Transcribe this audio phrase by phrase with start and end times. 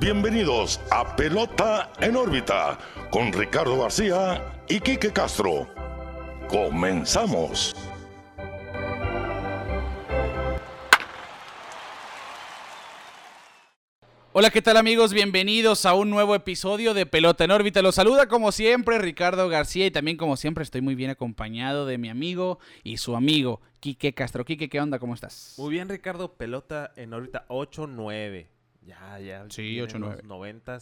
[0.00, 2.78] bienvenidos a Pelota en órbita
[3.10, 5.68] con Ricardo García y Quique Castro.
[6.48, 7.76] Comenzamos.
[14.32, 15.12] Hola, ¿qué tal amigos?
[15.12, 17.82] Bienvenidos a un nuevo episodio de Pelota en órbita.
[17.82, 21.98] Los saluda como siempre Ricardo García y también como siempre estoy muy bien acompañado de
[21.98, 24.46] mi amigo y su amigo Quique Castro.
[24.46, 24.98] Quique, ¿qué onda?
[24.98, 25.56] ¿Cómo estás?
[25.58, 26.32] Muy bien, Ricardo.
[26.36, 28.59] Pelota en órbita 8-9.
[28.86, 29.44] Ya, ya.
[29.50, 30.16] Sí, vienen 8-9.
[30.16, 30.78] Los 90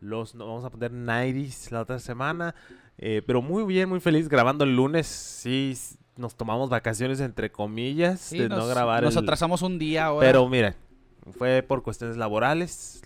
[0.00, 2.54] Los no, vamos a poner 90s la otra semana.
[2.98, 5.06] Eh, pero muy bien, muy feliz grabando el lunes.
[5.06, 5.76] Sí,
[6.16, 9.02] nos tomamos vacaciones entre comillas Sí, de nos, no grabar.
[9.02, 10.26] nos el- atrasamos un día ahora.
[10.26, 10.74] Pero miren,
[11.36, 13.02] fue por cuestiones laborales.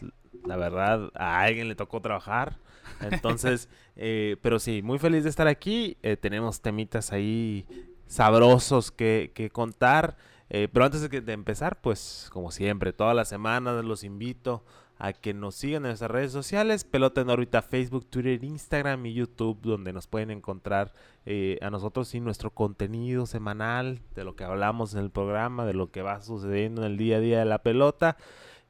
[0.47, 2.57] La verdad, a alguien le tocó trabajar.
[3.01, 5.97] Entonces, eh, pero sí, muy feliz de estar aquí.
[6.03, 7.67] Eh, tenemos temitas ahí
[8.07, 10.17] sabrosos que, que contar.
[10.55, 14.63] Eh, pero antes de, empezar, pues como siempre, todas las semanas los invito
[14.99, 19.15] a que nos sigan en nuestras redes sociales, Pelota en órbita, Facebook, Twitter, Instagram y
[19.15, 20.93] YouTube, donde nos pueden encontrar
[21.25, 25.73] eh, a nosotros y nuestro contenido semanal de lo que hablamos en el programa, de
[25.73, 28.19] lo que va sucediendo en el día a día de la pelota.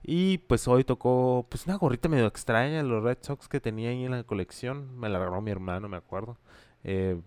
[0.05, 4.05] Y pues hoy tocó pues una gorrita medio extraña los Red Sox que tenía ahí
[4.05, 4.97] en la colección.
[5.01, 6.39] Me la regaló mi hermano, me acuerdo.
[6.85, 7.21] Eh,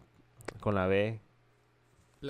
[0.61, 1.20] con la B,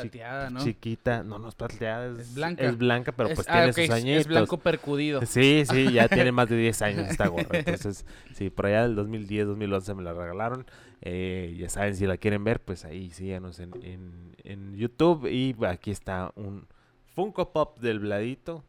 [0.03, 0.63] Plateada, ¿no?
[0.63, 1.23] chiquita.
[1.23, 2.63] No, no es plateada, es, Es blanca.
[2.63, 4.21] Es blanca, pero Es- pues ah, tiene ok, sus añitos.
[4.21, 5.25] Es blanco percudido.
[5.25, 7.59] Sí, sí, ya tiene más de 10 años esta gorra.
[7.59, 10.65] Entonces, sí, por allá del 2010, 2011 me la regalaron.
[11.01, 15.27] Eh, ya saben, si la quieren ver, pues ahí síganos en, en, en YouTube.
[15.27, 16.67] Y aquí está un
[17.13, 18.63] Funko Pop del Bladito,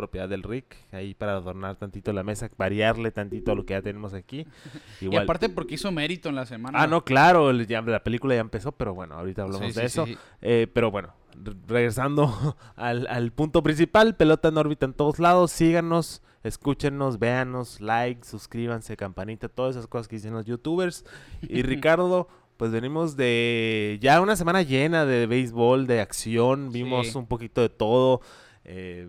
[0.00, 3.82] propiedad del Rick, ahí para adornar tantito la mesa, variarle tantito a lo que ya
[3.82, 4.46] tenemos aquí.
[5.00, 5.24] Y Igual.
[5.24, 6.80] aparte porque hizo mérito en la semana.
[6.82, 9.86] Ah, no, claro, ya- la película ya empezó, pero bueno, ahorita hablamos Sí, sí, de
[9.86, 10.06] eso.
[10.06, 10.16] sí.
[10.42, 15.50] Eh, pero bueno, re- regresando al, al punto principal, pelota en órbita en todos lados,
[15.52, 21.04] síganos, escúchenos, véanos, like, suscríbanse, campanita, todas esas cosas que dicen los youtubers.
[21.42, 27.18] Y Ricardo, pues venimos de ya una semana llena de béisbol, de acción, vimos Sí.
[27.18, 28.20] un poquito de todo.
[28.64, 29.08] eh,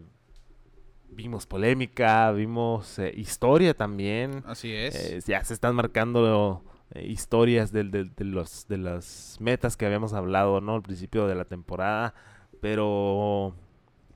[1.14, 4.44] Vimos polémica, vimos eh, historia también.
[4.46, 4.96] Así es.
[4.96, 6.64] Eh, ya se están marcando
[6.94, 7.84] eh, historias de,
[8.20, 10.76] los, de las metas que habíamos hablado, ¿no?
[10.76, 12.14] Al principio de la temporada.
[12.62, 13.54] Pero,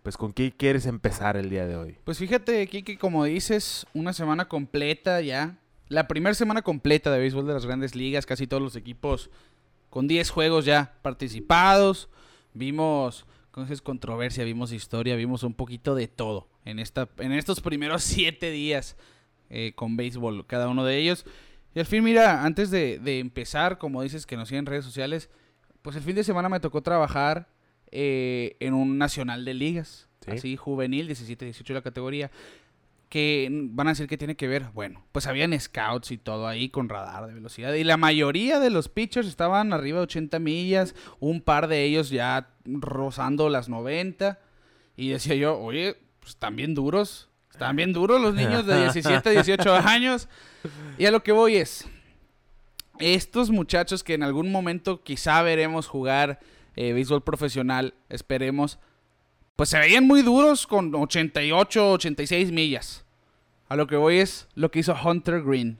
[0.04, 1.98] pues, ¿con qué quieres empezar el día de hoy?
[2.06, 5.58] Pues fíjate, Kiki, como dices, una semana completa ya.
[5.90, 9.30] La primera semana completa de béisbol de las grandes ligas, casi todos los equipos
[9.90, 12.10] con 10 juegos ya participados.
[12.54, 13.26] Vimos,
[13.56, 14.44] ¿cómo es controversia?
[14.44, 18.98] Vimos historia, vimos un poquito de todo en, esta, en estos primeros 7 días
[19.50, 21.26] eh, con béisbol, cada uno de ellos.
[21.74, 24.84] Y al fin, mira, antes de, de empezar, como dices que nos siguen en redes
[24.84, 25.30] sociales,
[25.82, 27.48] pues el fin de semana me tocó trabajar
[27.92, 30.32] eh, en un nacional de ligas, Sí.
[30.32, 32.32] así juvenil, 17-18 la categoría,
[33.16, 36.68] que van a decir que tiene que ver, bueno, pues habían scouts y todo ahí
[36.68, 40.96] con radar de velocidad, y la mayoría de los pitchers estaban arriba de 80 millas,
[41.22, 44.38] un par de ellos ya rozando las 90,
[44.98, 49.30] y decía yo, oye, pues están bien duros, están bien duros los niños de 17,
[49.30, 50.28] 18 años,
[50.98, 51.88] y a lo que voy es,
[53.00, 56.42] estos muchachos que en algún momento quizá veremos jugar
[56.76, 58.78] eh, béisbol profesional, esperemos,
[59.56, 63.05] pues se veían muy duros con 88, 86 millas.
[63.68, 65.80] A lo que voy es lo que hizo Hunter Green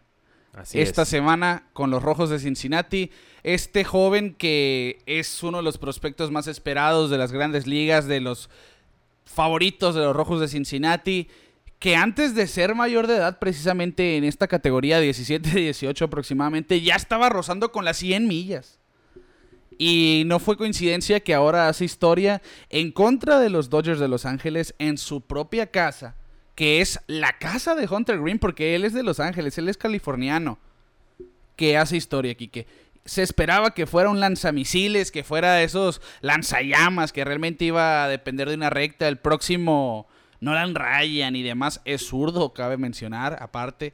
[0.54, 1.10] Así esta es.
[1.10, 3.12] semana con los Rojos de Cincinnati.
[3.44, 8.22] Este joven que es uno de los prospectos más esperados de las grandes ligas, de
[8.22, 8.50] los
[9.26, 11.28] favoritos de los Rojos de Cincinnati,
[11.80, 17.30] que antes de ser mayor de edad, precisamente en esta categoría 17-18 aproximadamente, ya estaba
[17.30, 18.80] rozando con las 100 millas.
[19.78, 24.26] Y no fue coincidencia que ahora hace historia en contra de los Dodgers de Los
[24.26, 26.16] Ángeles en su propia casa,
[26.56, 29.78] que es la casa de Hunter Green, porque él es de Los Ángeles, él es
[29.78, 30.58] californiano,
[31.56, 32.66] que hace historia, Kike.
[33.04, 38.50] Se esperaba que fuera un lanzamisiles, que fuera esos lanzallamas, que realmente iba a depender
[38.50, 39.08] de una recta.
[39.08, 40.08] El próximo
[40.40, 43.94] Nolan Ryan y demás es zurdo, cabe mencionar, aparte.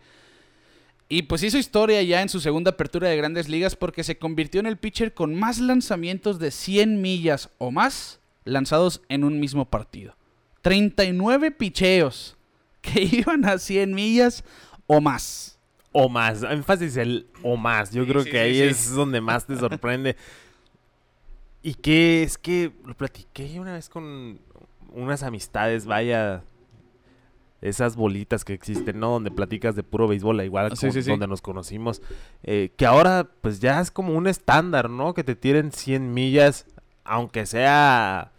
[1.10, 4.62] Y pues hizo historia ya en su segunda apertura de grandes ligas porque se convirtió
[4.62, 9.66] en el pitcher con más lanzamientos de 100 millas o más lanzados en un mismo
[9.66, 10.16] partido.
[10.62, 12.38] 39 picheos
[12.82, 14.44] que iban a 100 millas
[14.88, 15.60] o más.
[15.94, 17.92] O más, énfasis el o más.
[17.92, 18.64] Yo Sí, creo sí, que sí, ahí sí.
[18.64, 20.16] es donde más te sorprende.
[21.64, 24.40] y que es que lo platiqué una vez con
[24.94, 26.44] unas amistades, vaya,
[27.62, 29.12] esas bolitas que existen, ¿no?
[29.12, 31.10] Donde platicas de puro béisbol, igual Sí, con- sí, sí.
[31.12, 32.02] donde nos conocimos.
[32.44, 35.14] eh, que ahora, pues ya es como un estándar, ¿no?
[35.14, 36.66] Que te tiren 100 millas,
[37.04, 38.32] aunque sea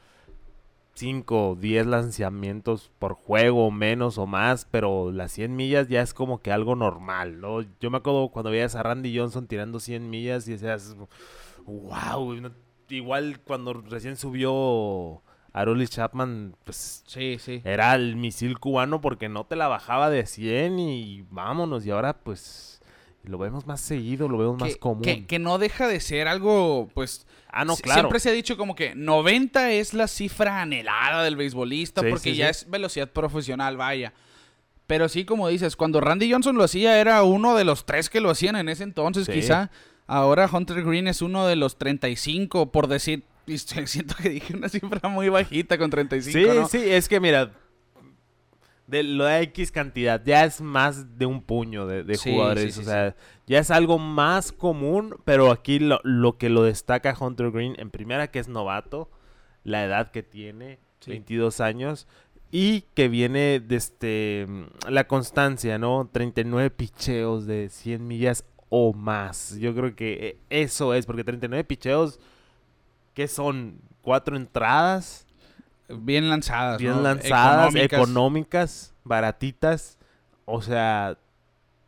[0.94, 6.14] 5 o 10 lanzamientos por juego, menos o más, pero las 100 millas ya es
[6.14, 7.62] como que algo normal, ¿no?
[7.80, 10.96] Yo me acuerdo cuando veías a Randy Johnson tirando 100 millas y decías,
[11.66, 12.52] wow,
[12.88, 15.22] igual cuando recién subió
[15.52, 17.62] Arolis Chapman, pues sí, sí.
[17.64, 22.14] era el misil cubano porque no te la bajaba de 100 y vámonos, y ahora
[22.22, 22.71] pues
[23.24, 25.02] lo vemos más seguido, lo vemos más común.
[25.02, 28.00] Que, que no deja de ser algo, pues Ah, no, claro.
[28.00, 32.48] Siempre se ha dicho como que 90 es la cifra anhelada del beisbolista porque ya
[32.48, 34.14] es velocidad profesional, vaya.
[34.86, 38.22] Pero sí, como dices, cuando Randy Johnson lo hacía era uno de los tres que
[38.22, 39.70] lo hacían en ese entonces, quizá.
[40.06, 43.24] Ahora Hunter Green es uno de los 35, por decir.
[43.46, 46.68] Siento que dije una cifra muy bajita con 35.
[46.68, 47.52] Sí, sí, es que mira,
[48.92, 52.76] de lo de X cantidad, ya es más de un puño de, jugadores.
[52.76, 53.16] o sea,
[53.46, 57.90] ya es algo más común, pero aquí lo, lo, que lo destaca Hunter Green, en
[57.90, 59.10] primera que es novato,
[59.64, 62.06] la edad que tiene, 22 años,
[62.50, 64.46] y que viene desde este,
[64.90, 66.10] la constancia, ¿no?
[66.12, 69.56] 39 picheos de 100 millas o más.
[69.58, 72.20] Yo creo que eh, eso es, porque 39 picheos,
[73.14, 73.80] ¿qué son?
[74.02, 75.26] ¿Cuatro entradas?
[75.88, 76.78] Bien lanzadas.
[76.78, 78.94] Bien lanzadas, económicas.
[79.04, 79.98] baratitas.
[80.44, 81.18] O sea,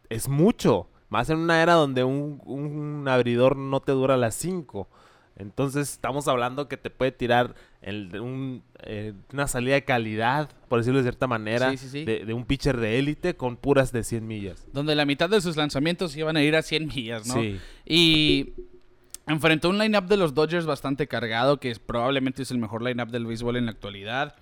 [0.09, 0.89] es mucho.
[1.09, 4.89] Más en una era donde un, abridor no te dura las 5.
[5.37, 10.99] Entonces estamos hablando que te puede tirar el, eh, una salida de calidad, por decirlo
[10.99, 14.67] de cierta manera, De, de, un pitcher de élite con puras de 100 millas.
[14.73, 17.35] Donde la mitad de sus lanzamientos iban a ir a 100 millas, ¿no?
[17.35, 17.61] Sí.
[17.85, 18.55] Y
[19.27, 23.27] Enfrentó un lineup de los Dodgers bastante cargado, que probablemente es el mejor lineup del
[23.27, 24.35] béisbol en la actualidad.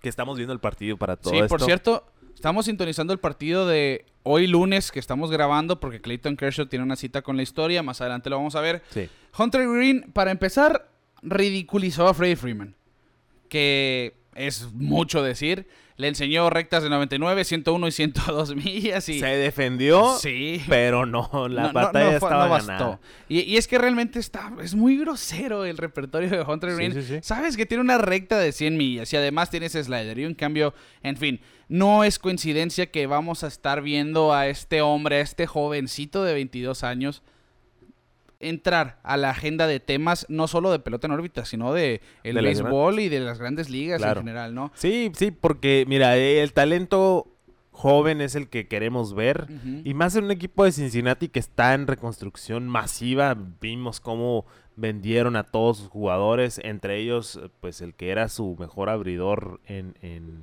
[0.00, 4.04] Que estamos viendo el partido para todo Sí, por cierto, estamos sintonizando el partido de
[4.24, 8.00] hoy lunes que estamos grabando porque Clayton Kershaw tiene una cita con la historia, más
[8.00, 8.82] adelante lo vamos a ver.
[8.90, 9.08] Sí.
[9.36, 10.88] Hunter Green, para empezar,
[11.22, 12.76] ridiculizó a Freddie Freeman,
[13.48, 15.66] que es mucho decir.
[15.96, 19.20] Le enseñó rectas de 99, 101 y 102 millas y...
[19.20, 20.62] Se defendió, sí.
[20.68, 23.00] pero no, la batalla estaba ganada.
[23.28, 27.22] Y, es que realmente está, es muy grosero el repertorio de Hunter Green.
[27.22, 30.34] Sabes que tiene una recta de 100 millas y además tiene ese slider y un
[30.34, 35.20] cambio, en fin, no es coincidencia que vamos a estar viendo a este hombre, a
[35.20, 37.22] este jovencito de 22 años,
[38.42, 42.40] entrar a la agenda de temas no solo de pelota en órbita, sino de el
[42.40, 44.72] béisbol y de las grandes ligas en general, ¿no?
[44.74, 47.28] Sí, sí, porque mira, el talento
[47.70, 49.46] joven es el que queremos ver.
[49.84, 54.46] Y más en un equipo de Cincinnati que está en reconstrucción masiva, vimos cómo
[54.76, 59.96] vendieron a todos sus jugadores, entre ellos pues el que era su mejor abridor en,
[60.00, 60.42] en,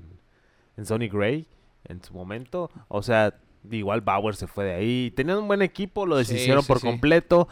[0.78, 1.48] en Sonny Gray
[1.86, 3.34] en su momento, o sea,
[3.70, 7.48] igual Bauer se fue de ahí, tenían un buen equipo, lo deshicieron por completo,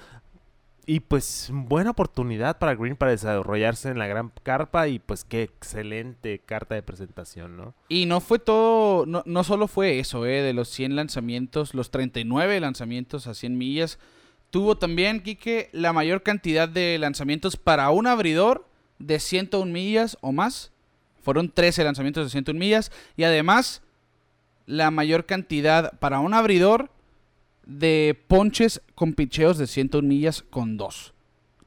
[0.90, 5.44] y pues buena oportunidad para Green para desarrollarse en la gran carpa y pues qué
[5.44, 7.76] excelente carta de presentación, ¿no?
[7.90, 10.42] Y no fue todo, no, no solo fue eso, ¿eh?
[10.42, 14.00] De los 100 lanzamientos, los 39 lanzamientos a 100 millas,
[14.50, 18.66] tuvo también, Quique, la mayor cantidad de lanzamientos para un abridor
[18.98, 20.72] de 101 millas o más.
[21.22, 23.82] Fueron 13 lanzamientos de 101 millas y además
[24.66, 26.92] la mayor cantidad para un abridor
[27.68, 31.14] de ponches con picheos de 101 millas con dos.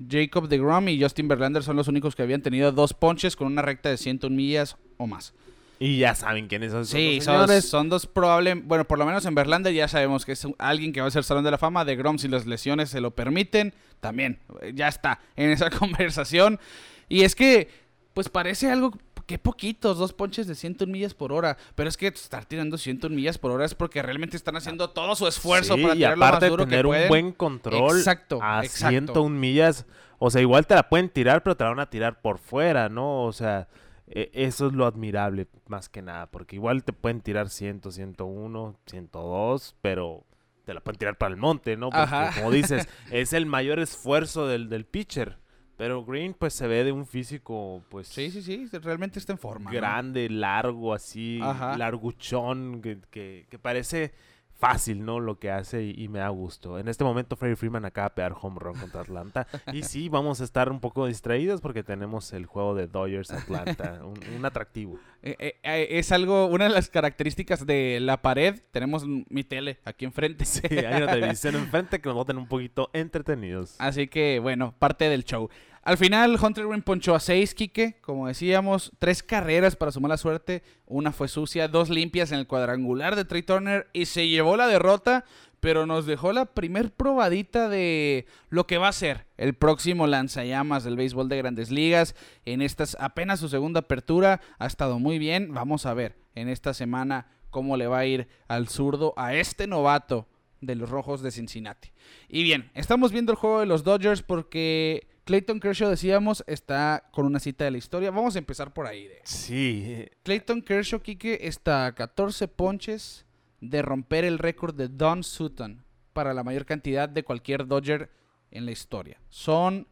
[0.08, 3.46] Jacob de Grom y Justin Verlander son los únicos que habían tenido dos ponches con
[3.48, 5.34] una recta de 101 millas o más.
[5.78, 6.86] Y ya saben quiénes son.
[6.86, 8.56] Sí, son, son, dos probables.
[8.64, 11.24] Bueno, por lo menos en Verlander ya sabemos que es alguien que va a ser
[11.24, 11.84] Salón de la Fama.
[11.86, 14.38] De Grom, si las lesiones se lo permiten, también.
[14.74, 16.60] Ya está en esa conversación.
[17.08, 17.68] Y es que,
[18.12, 18.92] pues parece algo
[19.30, 21.56] qué poquitos, dos ponches de 101 millas por hora.
[21.76, 25.14] Pero es que estar tirando 101 millas por hora es porque realmente están haciendo todo
[25.14, 29.86] su esfuerzo para tirar lo más duro tener un buen control exacto, a 101 millas.
[30.18, 32.88] O sea, igual te la pueden tirar, pero te la van a tirar por fuera,
[32.88, 33.22] ¿no?
[33.22, 33.68] O sea,
[34.08, 36.26] e, eso es lo admirable más que nada.
[36.26, 40.24] Porque igual te pueden tirar 100, 101, 102, pero
[40.64, 41.90] te la pueden tirar para el monte, ¿no?
[41.90, 45.38] Porque, como dices, es el mayor esfuerzo del, del pitcher.
[45.80, 48.06] Pero Green, pues se ve de un físico, pues.
[48.06, 49.72] Sí, sí, sí, realmente está en forma.
[49.72, 54.12] Grande, largo, así, larguchón, que, que, parece
[54.52, 55.20] fácil, ¿no?
[55.20, 56.78] Lo que hace y, me da gusto.
[56.78, 59.46] En este momento, Freddie Freeman acaba de pegar home run contra Atlanta.
[59.72, 64.02] y sí, vamos a estar un poco distraídos porque tenemos el juego de Dodgers Atlanta,
[64.36, 64.98] un, atractivo.
[65.22, 68.60] Eh, eh, eh, es algo, una de las características de la pared.
[68.70, 70.44] Tenemos mi tele aquí enfrente.
[70.44, 73.76] Sí, hay una televisión enfrente que nos va a tener un poquito entretenidos.
[73.78, 75.48] Así que, bueno, parte del show.
[75.82, 80.18] Al final, Hunter Green ponchó a seis, Quique, como decíamos, tres carreras para su mala
[80.18, 80.62] suerte.
[80.84, 84.66] Una fue sucia, dos limpias en el cuadrangular de Trey Turner y se llevó la
[84.66, 85.24] derrota,
[85.58, 90.84] pero nos dejó la primer probadita de lo que va a ser el próximo lanzallamas
[90.84, 92.14] del béisbol de grandes ligas.
[92.44, 95.54] En esta apenas su segunda apertura, ha estado muy bien.
[95.54, 99.66] Vamos a ver en esta semana cómo le va a ir al zurdo, a este
[99.66, 100.28] novato
[100.60, 101.90] de los Rojos de Cincinnati.
[102.28, 107.26] Y bien, estamos viendo el juego de los Dodgers porque Clayton Kershaw, decíamos, está con
[107.26, 108.10] una cita de la historia.
[108.10, 109.06] Vamos a empezar por ahí.
[109.06, 109.20] De.
[109.24, 110.06] Sí.
[110.22, 113.26] Clayton Kershaw, Kike, está a 14 ponches
[113.60, 118.10] de romper el récord de Don Sutton para la mayor cantidad de cualquier Dodger
[118.50, 119.20] en la historia.
[119.28, 119.86] Son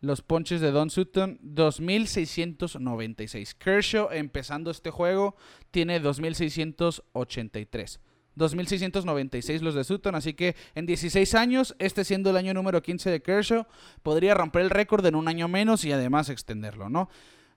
[0.00, 3.54] los ponches de Don Sutton, 2.696.
[3.54, 5.34] Kershaw, empezando este juego,
[5.70, 7.98] tiene 2.683.
[8.38, 13.10] 2.696 los de Sutton, así que en 16 años, este siendo el año número 15
[13.10, 13.66] de Kershaw,
[14.02, 17.08] podría romper el récord en un año menos y además extenderlo, ¿no?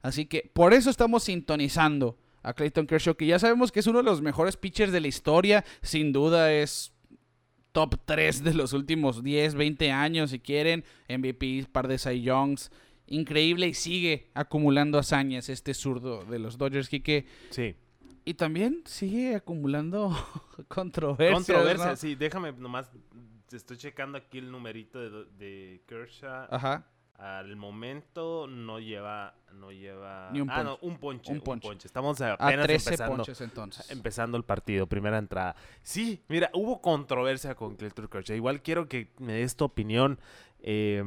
[0.02, 4.00] Así que por eso estamos sintonizando a Clayton Kershaw, que ya sabemos que es uno
[4.00, 6.92] de los mejores pitchers de la historia, sin duda es
[7.72, 12.72] top 3 de los últimos 10, 20 años, si quieren, MVP, par de Cy Youngs,
[13.08, 17.76] increíble y sigue acumulando hazañas este zurdo de los Dodgers, que Sí.
[18.24, 20.10] Y también sigue acumulando
[20.68, 21.46] controversias.
[21.46, 22.16] Controversia, sí.
[22.16, 22.90] Déjame nomás.
[23.52, 26.48] Estoy checando aquí el numerito de, de Kershaw.
[26.50, 26.86] Ajá.
[27.22, 29.36] Al momento no lleva.
[29.54, 30.30] No lleva.
[30.32, 31.32] Ni un ah, no, un ponche.
[31.32, 31.86] Un Un ponche.
[31.88, 33.16] Estamos A apenas 13 empezando.
[33.18, 33.92] ponches entonces.
[33.92, 35.56] Empezando el partido, primera entrada.
[35.84, 38.36] Sí, mira, hubo controversia con Clayton Kershaw.
[38.36, 40.20] Igual quiero que me des tu opinión.
[40.60, 41.04] Eh,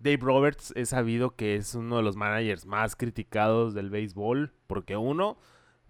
[0.00, 4.52] Dave Roberts es sabido que es uno de los managers más criticados del béisbol.
[4.66, 5.38] Porque uno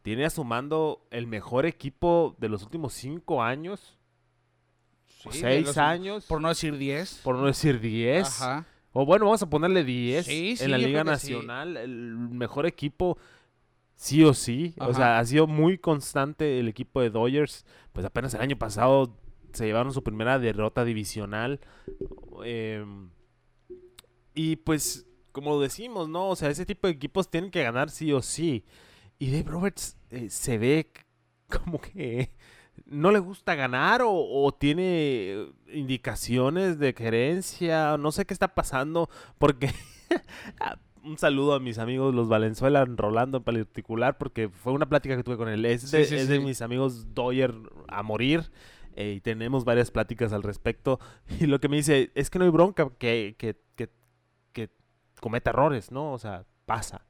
[0.03, 3.99] tiene a su mando el mejor equipo de los últimos cinco años.
[5.25, 6.27] o Sí, seis los- años.
[6.27, 7.21] Por no decir 10.
[7.23, 8.43] Por no decir 10.
[8.43, 8.67] Ajá.
[8.93, 11.05] O bueno, vamos a ponerle 10 Sí, sí, en la Liga.
[11.05, 11.77] Nacional.
[11.77, 13.17] El mejor equipo,
[13.95, 14.75] sí o sí.
[14.81, 17.65] O sea, ha sido muy constante el equipo de Dodgers.
[17.93, 19.17] Pues apenas el año pasado
[19.53, 21.61] se llevaron su primera derrota divisional.
[22.45, 23.09] Em,
[24.35, 26.29] y pues, como decimos, ¿no?
[26.29, 28.65] O sea, ese tipo de equipos tienen que ganar sí o sí.
[29.23, 30.91] Y Dave Roberts eh, se ve
[31.49, 32.33] como que
[32.87, 39.09] no le gusta ganar o, o tiene indicaciones de gerencia, no sé qué está pasando,
[39.39, 39.71] porque
[41.05, 45.23] un saludo a mis amigos los Valenzuela, Rolando en particular, porque fue una plática que
[45.23, 45.67] tuve con él.
[45.67, 47.55] Es, de, sí, es de mis amigos Doyer
[47.87, 48.51] a morir.
[48.97, 50.99] eh, y tenemos varias pláticas al respecto.
[51.39, 53.89] Y lo que me dice es que no hay bronca que, que, que,
[54.53, 54.69] que
[55.21, 56.13] cometa errores, ¿no?
[56.13, 57.07] O sea, pasa.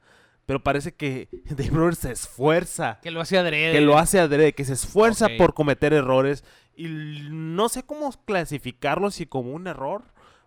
[0.47, 3.73] Pero parece que Dave Roberts se esfuerza Que lo hace adrede.
[3.73, 6.45] que lo hace adrede, que se esfuerza por cometer errores
[6.75, 10.05] y no sé cómo clasificarlo si como un error,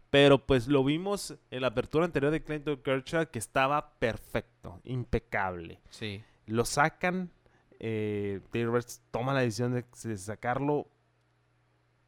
[0.09, 5.79] pero pues lo vimos en la apertura anterior de Clayton Kershaw que estaba perfecto, impecable.
[5.89, 6.23] Sí.
[6.47, 7.31] Lo sacan,
[7.79, 10.87] eh, Dave Roberts toma la decisión de, de sacarlo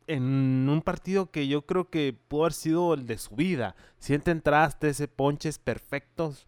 [0.07, 3.75] en un partido que yo creo que pudo haber sido el de su vida.
[3.99, 6.47] Siete entradas, 13 ponches perfectos,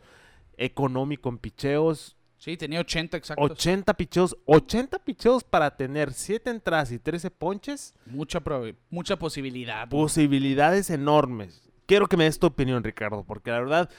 [0.59, 3.51] económico en picheos, Sí, tenía 80 exactos.
[3.51, 8.41] 80 picheos, 80 picheos para tener 7 entradas y 13 ponches, Mucha,
[8.89, 9.83] mucha posibilidad.
[9.83, 9.89] ¿no?
[9.89, 11.69] posibilidades enormes.
[11.85, 13.89] Quiero que me des tu opinión, Ricardo, porque la verdad,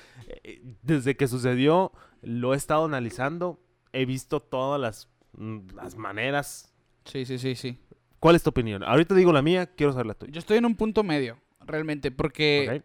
[0.43, 3.61] eh, desde que sucedió, lo he estado analizando,
[3.93, 6.73] he visto todas las, mm, las maneras.
[7.05, 7.79] Sí, sí, sí, sí.
[8.21, 8.83] ¿Cuál es tu opinión?
[8.85, 10.33] Ahorita digo la mía, quiero saber la tuya.
[10.33, 12.83] Yo estoy en un punto medio, realmente, porque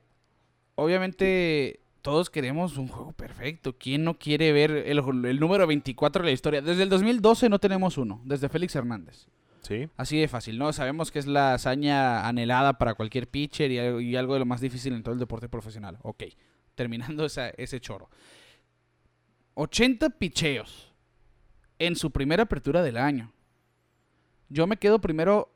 [0.75, 3.75] obviamente todos queremos un juego perfecto.
[3.79, 6.61] ¿Quién no quiere ver el, el número 24 de la historia?
[6.61, 9.25] Desde el 2012 no tenemos uno, desde Félix Hernández.
[9.61, 9.89] Sí.
[9.97, 10.71] Así de fácil, ¿no?
[10.71, 14.45] Sabemos que es la hazaña anhelada para cualquier pitcher y algo, y algo de lo
[14.45, 15.97] más difícil en todo el deporte profesional.
[16.03, 16.25] Ok,
[16.75, 18.07] terminando esa- ese choro.
[19.55, 20.93] 80 picheos
[21.79, 23.31] en su primera apertura del año.
[24.49, 25.49] Yo me quedo primero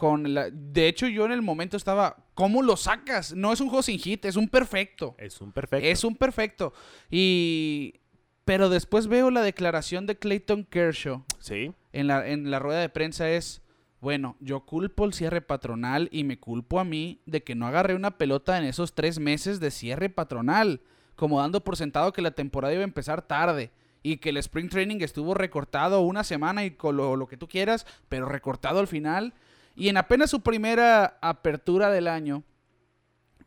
[0.00, 0.48] con la...
[0.50, 2.16] De hecho, yo en el momento estaba...
[2.32, 3.34] ¿Cómo lo sacas?
[3.34, 5.14] No es un juego sin hit, es un perfecto.
[5.18, 5.86] Es un perfecto.
[5.86, 6.72] Es un perfecto.
[7.10, 8.00] Y...
[8.46, 11.72] Pero después veo la declaración de Clayton Kershaw Sí.
[11.92, 13.60] en la, en la rueda de prensa es,
[14.00, 17.94] bueno, yo culpo el cierre patronal y me culpo a mí de que no agarré
[17.94, 20.80] una pelota en esos tres meses de cierre patronal,
[21.14, 23.70] como dando por sentado que la temporada iba a empezar tarde
[24.02, 27.46] y que el spring training estuvo recortado una semana y con lo, lo que tú
[27.46, 29.34] quieras, pero recortado al final.
[29.74, 32.42] Y en apenas su primera apertura del año,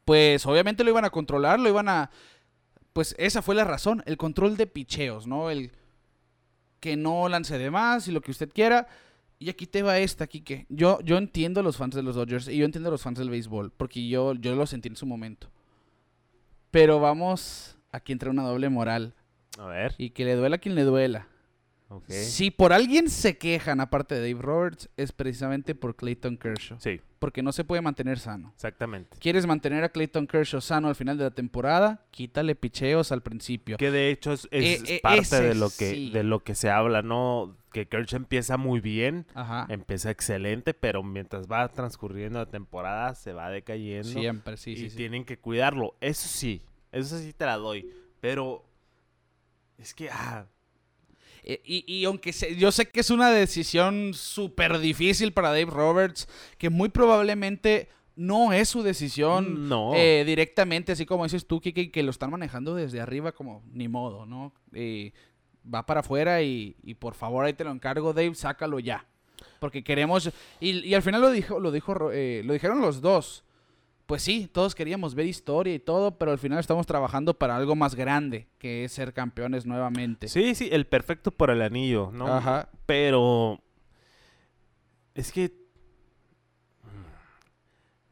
[0.06, 2.10] pues obviamente lo iban a controlar, lo iban a...
[2.94, 5.50] Pues esa fue la razón, el control de picheos, ¿no?
[5.50, 5.72] El
[6.80, 8.88] que no lance de más y lo que usted quiera.
[9.39, 10.68] Y aquí te va esta, Kike.
[10.70, 13.18] Yo, yo entiendo a los fans de los Dodgers y yo entiendo a los fans
[13.18, 15.50] del béisbol, porque yo, yo lo sentí en su momento.
[16.72, 19.13] Pero vamos aquí entra una doble moral.
[19.58, 19.96] A ver.
[19.98, 21.27] Y que le duela a quien le duela.
[22.08, 26.78] Si por alguien se quejan, aparte de Dave Roberts, es precisamente por Clayton Kershaw.
[26.80, 28.52] Sí, Porque no se puede mantener sano.
[28.56, 29.18] exactamente.
[29.20, 32.06] ¿Quieres mantener a Clayton Kershaw sano al final de la temporada?
[32.12, 33.78] Quítale picheos al principio.
[33.78, 36.10] Que de hecho es, es Eh, eh, parte ese de lo que sí.
[36.12, 37.56] de lo que se habla, ¿no?
[37.72, 39.66] Que Kershaw empieza muy bien, Ajá.
[39.70, 44.90] empieza excelente, pero mientras va transcurriendo la temporada se va decayendo Siempre, sí, y sí,
[44.92, 44.98] sí.
[44.98, 45.96] tienen que cuidarlo.
[46.02, 48.64] Eso sí, eso sí te la doy, pero
[49.78, 50.46] es que ah,
[51.44, 56.28] Y, y aunque se- yo sé que es una decisión súper difícil para Dave Roberts,
[56.58, 59.92] que muy probablemente no es su decisión no.
[59.96, 63.88] eh, directamente, así como dices tú, Kike, que lo están manejando desde arriba como ni
[63.88, 64.54] modo, ¿no?
[64.74, 65.12] Eh,
[65.74, 69.06] va para afuera y, y por favor ahí te lo encargo, Dave, sácalo ya.
[69.60, 70.30] Porque queremos...
[70.60, 73.43] Y, y al final lo dijo, lo dijo, eh, lo dijeron los dos.
[74.06, 77.76] Pues sí, todos queríamos ver historia y todo, pero al final estamos trabajando para algo
[77.76, 80.28] más grande, que es ser campeones nuevamente.
[80.28, 82.28] Sí, sí, el perfecto por el anillo, ¿no?
[82.28, 82.70] Ajá.
[82.86, 83.62] Pero
[85.16, 85.54] es que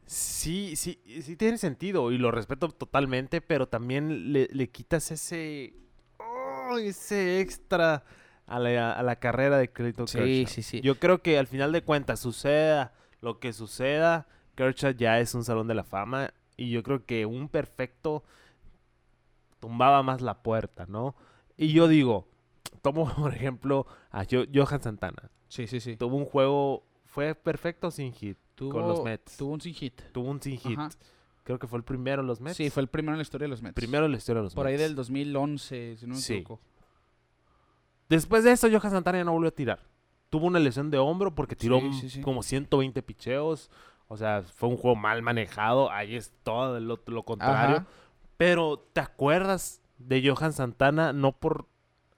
[0.06, 5.74] sí, sí, sí tiene sentido y lo respeto totalmente, pero también le, le quitas ese,
[6.18, 8.04] oh, ese extra
[8.46, 10.46] a la, a la carrera de Clayton Sí, Kershaw.
[10.54, 10.80] sí, sí.
[10.80, 15.44] Yo creo que al final de cuentas, suceda lo que suceda, Kershaw ya es un
[15.44, 18.22] salón de la fama y yo creo que un perfecto
[19.60, 21.14] tumbaba más la puerta, ¿no?
[21.56, 22.26] Y yo digo,
[22.82, 25.30] tomo por ejemplo a Jo- Johan Santana.
[25.48, 25.96] Sí, sí, sí.
[25.96, 29.36] Tuvo un juego, fue perfecto sin hit Tuvo, con los Mets.
[29.36, 30.00] Tuvo un sin hit.
[30.12, 30.78] Tuvo un sin hit.
[30.78, 30.90] Ajá.
[31.44, 32.56] Creo que fue el primero en los Mets.
[32.56, 33.74] Sí, fue el primero en la historia de los Mets.
[33.74, 34.82] primero en la historia de los Por ahí Mets.
[34.84, 36.34] del 2011, si no me Sí.
[36.34, 36.60] equivoco.
[38.08, 39.80] Después de eso, Johan Santana ya no volvió a tirar.
[40.30, 42.20] Tuvo una lesión de hombro porque tiró Sí, sí, sí.
[42.22, 43.70] como 120 picheos.
[44.12, 45.90] O sea, fue un juego mal manejado.
[45.90, 47.76] Ahí es todo lo, lo contrario.
[47.76, 47.86] Ajá.
[48.36, 51.12] Pero, ¿te acuerdas de Johan Santana?
[51.14, 51.66] No por.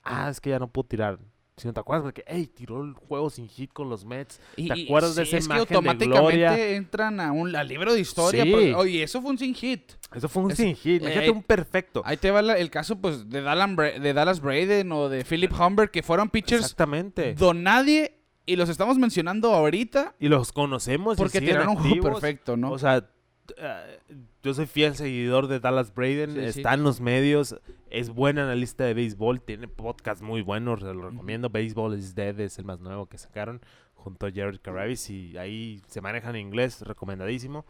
[0.03, 1.19] Ah, es que ya no puedo tirar.
[1.57, 4.41] Sino te acuerdas porque, hey, tiró el juego sin hit con los Mets.
[4.57, 6.69] ¿Te y- acuerdas de sí, esa es que imagen de automáticamente gloria?
[6.75, 8.43] entran a un al libro de historia.
[8.43, 8.51] Sí.
[8.51, 9.93] porque, Oye, eso fue un sin hit.
[10.13, 11.01] Eso fue un Es- sin hit.
[11.03, 12.03] Imagínate eh, un perfecto.
[12.05, 15.25] Ahí te va la- el caso pues de, Dallan Bra- de Dallas Braden o de
[15.25, 17.35] Philip Humber, que fueron pitchers Exactamente.
[17.37, 21.17] don nadie y los estamos mencionando ahorita Y los conocemos.
[21.17, 22.73] porque tiraron un juego perfecto, ¿no?
[22.73, 23.09] O sea,
[23.57, 23.99] eh,
[24.43, 26.33] yo soy fiel seguidor de Dallas Braden.
[26.35, 26.59] Sí, sí.
[26.61, 27.57] está en los medios.
[27.91, 29.41] Es buen analista de béisbol.
[29.41, 30.81] Tiene podcast muy buenos.
[30.81, 31.49] Se lo recomiendo.
[31.51, 33.61] Baseball is Dead es el más nuevo que sacaron.
[33.95, 35.09] Junto a Jared Carabis.
[35.11, 36.81] Y ahí se maneja en inglés.
[36.83, 37.65] Recomendadísimo.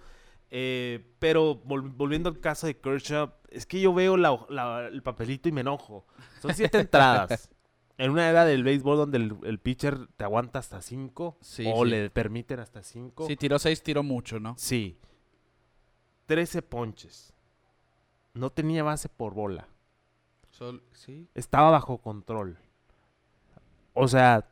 [0.50, 3.32] Eh, pero vol- volviendo al caso de Kershaw.
[3.50, 6.06] Es que yo veo la- la- el papelito y me enojo.
[6.40, 7.50] Son siete entradas.
[7.96, 11.36] En una era del béisbol donde el, el pitcher te aguanta hasta cinco.
[11.40, 11.90] Sí, o sí.
[11.90, 13.26] le permiten hasta cinco.
[13.26, 14.54] si tiró seis, tiró mucho, ¿no?
[14.58, 14.98] Sí.
[16.26, 17.32] 13 ponches.
[18.32, 19.68] No tenía base por bola.
[20.50, 21.28] Sol- sí.
[21.34, 22.58] Estaba bajo control.
[23.92, 24.48] O sea,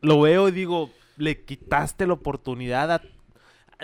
[0.00, 3.02] lo veo y digo, le quitaste la oportunidad a...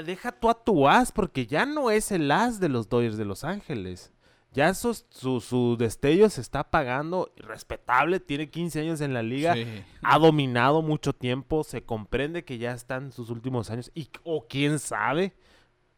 [0.02, 3.24] Deja tú a tu as, porque ya no es el as de los Dodgers de
[3.24, 4.12] Los Ángeles.
[4.52, 7.30] Ya sus- su, su destello se está pagando.
[7.36, 9.54] Respetable, tiene 15 años en la liga.
[9.54, 9.66] Sí.
[10.02, 11.64] Ha dominado mucho tiempo.
[11.64, 13.90] Se comprende que ya está en sus últimos años.
[13.94, 15.34] Y, o quién sabe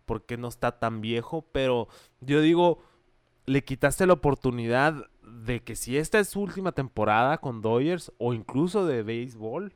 [0.04, 1.46] por qué no está tan viejo.
[1.52, 1.88] Pero
[2.20, 2.82] yo digo,
[3.46, 8.34] le quitaste la oportunidad de que si esta es su última temporada con Dodgers o
[8.34, 9.72] incluso de béisbol,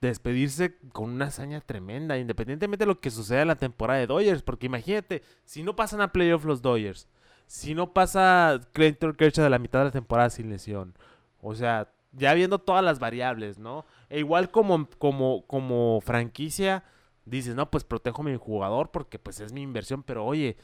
[0.00, 4.42] despedirse con una hazaña tremenda, independientemente de lo que suceda en la temporada de Dodgers.
[4.42, 7.06] Porque imagínate, si no pasan a playoff los Dodgers,
[7.46, 10.94] si no pasa Clayton Kershaw de la mitad de la temporada sin lesión,
[11.40, 13.84] o sea, ya viendo todas las variables, ¿no?
[14.10, 16.84] E igual como, como, como franquicia,
[17.24, 20.56] dices, no, pues protejo a mi jugador porque pues es mi inversión, pero oye,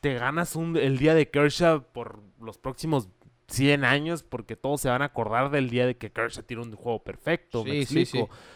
[0.00, 3.08] te ganas un, el día de Kershaw por los próximos
[3.48, 6.74] 100 años porque todos se van a acordar del día de que Kershaw tiró un
[6.74, 8.06] juego perfecto, me Sí.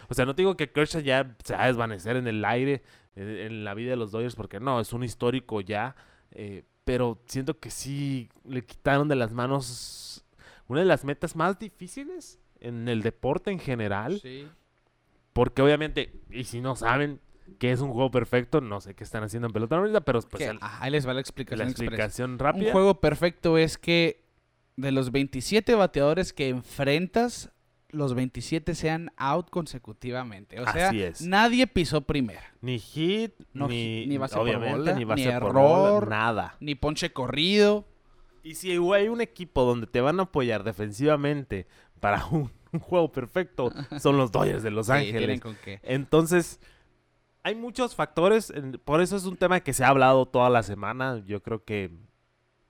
[0.09, 2.83] O sea, no te digo que Kershaw ya se va a desvanecer en el aire,
[3.15, 5.95] eh, en la vida de los Dodgers, porque no, es un histórico ya,
[6.31, 10.25] eh, pero siento que sí le quitaron de las manos
[10.69, 14.47] una de las metas más difíciles en el deporte en general, Sí.
[15.33, 17.21] porque obviamente, y si no saben
[17.59, 20.43] que es un juego perfecto, no sé qué están haciendo en pelota ahorita, pero pues
[20.45, 21.69] el- ah, ahí les va la la explicación.
[21.69, 21.87] express.
[21.89, 22.67] explicación rápida.
[22.67, 24.25] Un juego perfecto es que
[24.77, 27.51] de los 27 bateadores que enfrentas,
[27.91, 30.61] los 27 sean out consecutivamente.
[30.61, 31.21] O sea, Así es.
[31.23, 32.41] nadie pisó primero.
[32.61, 36.09] Ni hit, No ni, hit, ni base por bola, ni base ni por bola, error.
[36.09, 36.57] nada.
[36.61, 37.87] Ni ponche corrido.
[38.43, 41.67] Y si hay un equipo donde te van a apoyar defensivamente
[42.01, 45.41] para un, un juego perfecto, son los Dodgers de Los Ángeles.
[45.41, 45.81] con qué.
[45.83, 46.61] Entonces,
[47.43, 48.53] hay muchos factores,
[48.85, 51.23] por eso es un tema que se ha hablado toda la semana.
[51.27, 51.91] Yo creo que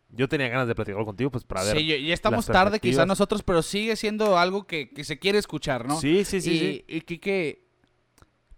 [0.08, 1.76] yo tenía ganas de platicarlo contigo, pues para ver.
[1.76, 3.06] Sí, ya- estamos tarde quizá perspectivas.
[3.06, 6.00] nosotros, pero sigue siendo algo que, que se quiere escuchar, ¿no?
[6.00, 6.50] Sí, sí, sí.
[6.52, 6.84] y, sí.
[6.88, 7.66] y Quique,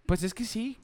[0.07, 0.79] pues es que sí,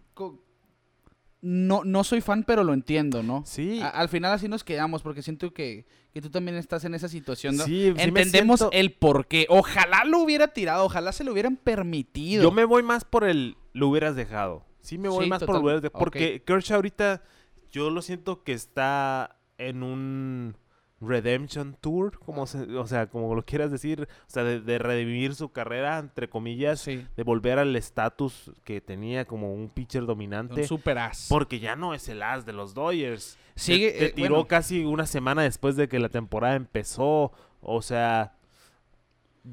[1.46, 3.42] no, no soy fan, pero lo entiendo, ¿no?
[3.44, 3.78] Sí.
[3.82, 7.08] A- al final así nos quedamos, porque siento que, que tú también estás en esa
[7.08, 7.64] situación, ¿no?
[7.64, 9.46] Sí, sí me Entendemos siento- el por qué.
[9.50, 12.42] Ojalá lo hubiera tirado, ojalá se lo hubieran permitido.
[12.42, 14.64] Yo me voy más por el lo hubieras dejado.
[14.80, 15.98] Sí me voy Sí, más por total- lo hubieras dejado.
[15.98, 17.22] Porque Kershaw ahorita
[17.70, 20.56] yo lo siento que está en un
[21.00, 25.34] redemption tour, como se- o sea, como lo quieras decir, o sea, de, de redimir
[25.34, 30.62] su carrera entre comillas, Sí, de volver al estatus que tenía como un pitcher dominante.
[30.62, 31.26] un super as.
[31.28, 33.36] Porque ya no es el as de los Dodgers.
[33.54, 34.48] Sigue, te, eh, tiró bueno.
[34.48, 37.32] casi una semana después de que la temporada empezó.
[37.60, 38.34] O sea,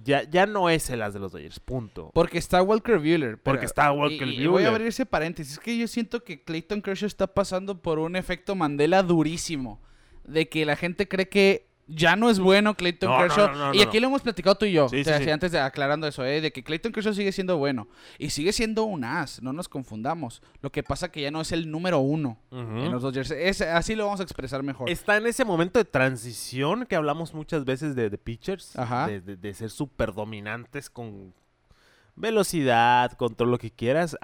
[0.05, 2.11] ya, ya no es el as de los Dodgers, punto.
[2.13, 3.37] Porque está Walker Buehler.
[3.41, 5.53] Porque está Walker y- y voy a abrir ese paréntesis.
[5.53, 9.81] Es que yo siento que Clayton Kershaw está pasando por un efecto Mandela durísimo.
[10.25, 13.47] De que la gente cree que ya no es bueno Clayton No, Kershaw.
[13.51, 14.01] no, no, y aquí no.
[14.01, 14.87] lo hemos platicado tú y yo.
[14.87, 15.31] Sí, o sea, sí, sí, sí.
[15.31, 16.39] antes de aclarando eso, ¿eh?
[16.39, 17.89] de que Clayton Kershaw sigue siendo bueno.
[18.17, 20.41] Y sigue siendo un as, no nos confundamos.
[20.61, 23.31] Lo que pasa que ya no es el número uno en los Dodgers.
[23.31, 24.89] Es, así lo vamos a expresar mejor.
[24.89, 28.77] Está en ese momento de transición que hablamos muchas veces de, de pitchers.
[28.77, 29.07] Ajá.
[29.07, 31.33] De, de- de ser súper dominantes con
[32.15, 34.17] velocidad, con todo lo que quieras.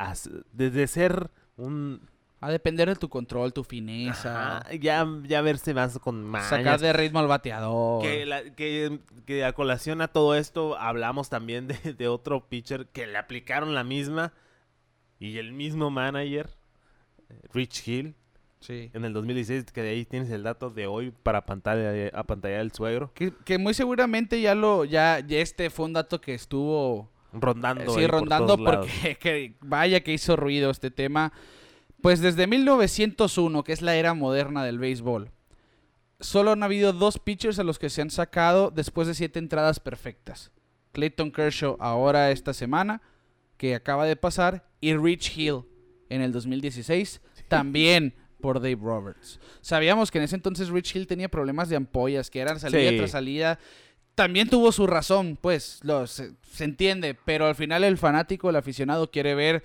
[0.53, 2.01] Desde ser un...
[2.39, 4.57] A depender de tu control, tu fineza.
[4.59, 6.47] Ajá, ya, ya verse más con más.
[6.49, 8.03] Sacar de ritmo al bateador.
[8.03, 12.87] Que, la- que, que a colación a todo esto hablamos también de, de otro pitcher
[12.87, 14.33] que le aplicaron la misma
[15.19, 16.49] y el mismo manager,
[17.53, 18.15] Rich Hill,
[18.59, 18.89] Sí.
[18.93, 22.57] en el 2016, que de ahí tienes el dato de hoy para pantalla, a pantalla
[22.57, 26.33] del suegro, Que, que muy seguramente ya lo, ya, ya este fue un dato que
[26.33, 27.83] estuvo rondando.
[27.83, 31.31] eh, sí, por rondando porque que vaya que hizo ruido este tema.
[32.01, 35.31] Pues desde 1901, que es la era moderna del béisbol,
[36.19, 39.79] solo han habido dos pitchers a los que se han sacado después de siete entradas
[39.79, 40.51] perfectas.
[40.93, 43.01] Clayton Kershaw ahora esta semana,
[43.57, 45.61] que acaba de pasar, y Rich Hill
[46.09, 49.39] en el 2016, también por Dave Roberts.
[49.61, 52.97] Sabíamos que en ese entonces Rich Hill tenía problemas de ampollas, que eran salida Sí.
[52.97, 53.59] tras salida.
[54.15, 58.55] También tuvo su razón, pues, lo, se, se entiende, pero al final el fanático, el
[58.55, 59.63] aficionado quiere ver,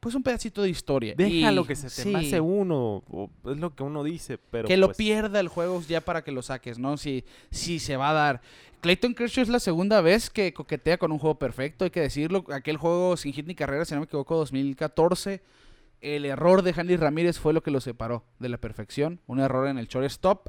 [0.00, 1.14] pues, un pedacito de historia.
[1.16, 4.68] Déjalo Y- que se te sí, pase uno, o es lo que uno dice, pero
[4.68, 6.96] que lo pues, pierda el juego ya para que lo saques, ¿no?
[6.96, 8.40] Si, si se va a dar.
[8.80, 12.44] Clayton Kershaw es la segunda vez que coquetea con un juego perfecto, hay que decirlo.
[12.52, 15.42] Aquel juego sin hit ni carrera, si no me equivoco, 2014.
[16.00, 19.20] El error de Hanley Ramírez fue lo que lo separó de la perfección.
[19.26, 20.46] Un error en el shortstop,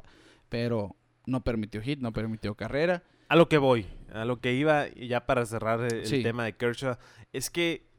[0.48, 0.94] pero
[1.26, 3.02] no permitió hit, no permitió carrera.
[3.28, 6.22] A lo que voy, a lo que iba, ya para cerrar el, el Sí.
[6.22, 6.96] tema de Kershaw,
[7.32, 7.89] es que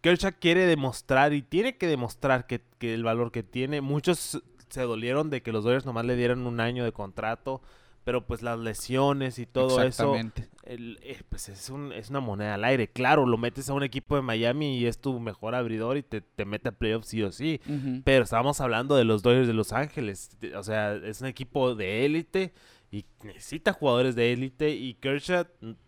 [0.00, 3.80] Kershaw quiere demostrar y tiene que demostrar que, que el valor que tiene.
[3.80, 7.62] Muchos se dolieron de que los Dodgers nomás le dieran un año de contrato,
[8.04, 10.48] pero pues las lesiones y todo eso, Exactamente.
[10.64, 12.88] el- eh, pues es, un- es una moneda al aire.
[12.88, 16.20] Claro, lo metes a un equipo de Miami y es tu mejor abridor y te,
[16.20, 17.60] te mete a playoffs sí o sí.
[18.04, 20.36] Pero estábamos hablando de los Dodgers de Los Ángeles.
[20.56, 22.52] O sea, es un equipo de élite
[22.92, 24.70] y necesita jugadores de élite.
[24.70, 25.46] Y Kershaw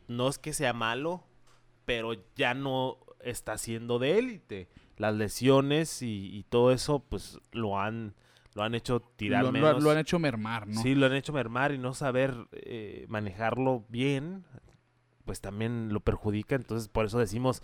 [0.08, 1.22] no es que sea malo,
[1.84, 4.68] pero ya no está siendo de élite.
[4.96, 8.14] Las lesiones y, y todo eso, pues lo han,
[8.54, 9.82] lo han hecho tirar lo, menos.
[9.82, 10.82] lo han hecho mermar, ¿no?
[10.82, 14.44] Sí, lo han hecho mermar y no saber eh, manejarlo bien,
[15.24, 16.56] pues también lo perjudica.
[16.56, 17.62] Entonces, por eso decimos,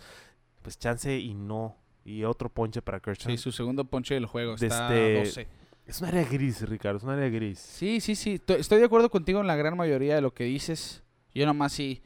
[0.61, 1.75] pues chance y no.
[2.05, 3.31] Y otro ponche para Kershaw.
[3.31, 5.47] Sí, su segundo ponche del juego está Desde- 12.
[5.87, 7.59] Es un área gris, Ricardo, es un área gris.
[7.59, 8.39] Sí, sí, sí.
[8.39, 11.03] to- Estoy de acuerdo contigo en la gran mayoría de lo que dices.
[11.33, 12.01] Yo nomás sí.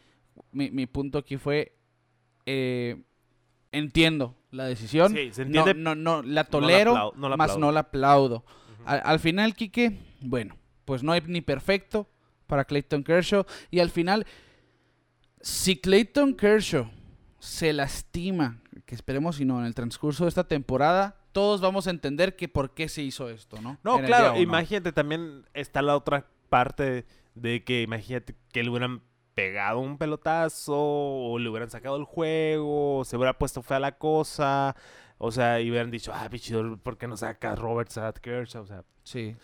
[0.51, 1.75] Mi, mi punto aquí fue.
[2.45, 3.01] eh,
[3.71, 5.13] entiendo la decisión.
[5.13, 5.73] Sí, se No, entiende.
[5.75, 8.43] no, no, la no la tolero, no la más no la aplaudo.
[8.86, 12.10] Al, al final, Quique, bueno, pues no hay ni perfecto
[12.47, 13.45] para Clayton Kershaw.
[13.69, 14.25] Y al final,
[15.41, 16.89] si Clayton Kershaw
[17.39, 21.91] se lastima, que esperemos y no, en el transcurso de esta temporada, todos vamos a
[21.91, 23.77] entender que por qué se hizo esto, ¿no?
[23.84, 27.05] No, En el claro, imagínate, también está la otra parte
[27.36, 29.01] de que imagínate que le hubieran
[29.39, 33.97] pegado un pelotazo o le hubieran sacado el juego, o se hubiera puesto fea la
[33.97, 34.75] cosa,
[35.17, 38.63] o sea, y hubieran dicho, ah, bicho, ¿por qué no sacas Roberts a Kershaw?
[38.63, 39.36] O sea, Sí.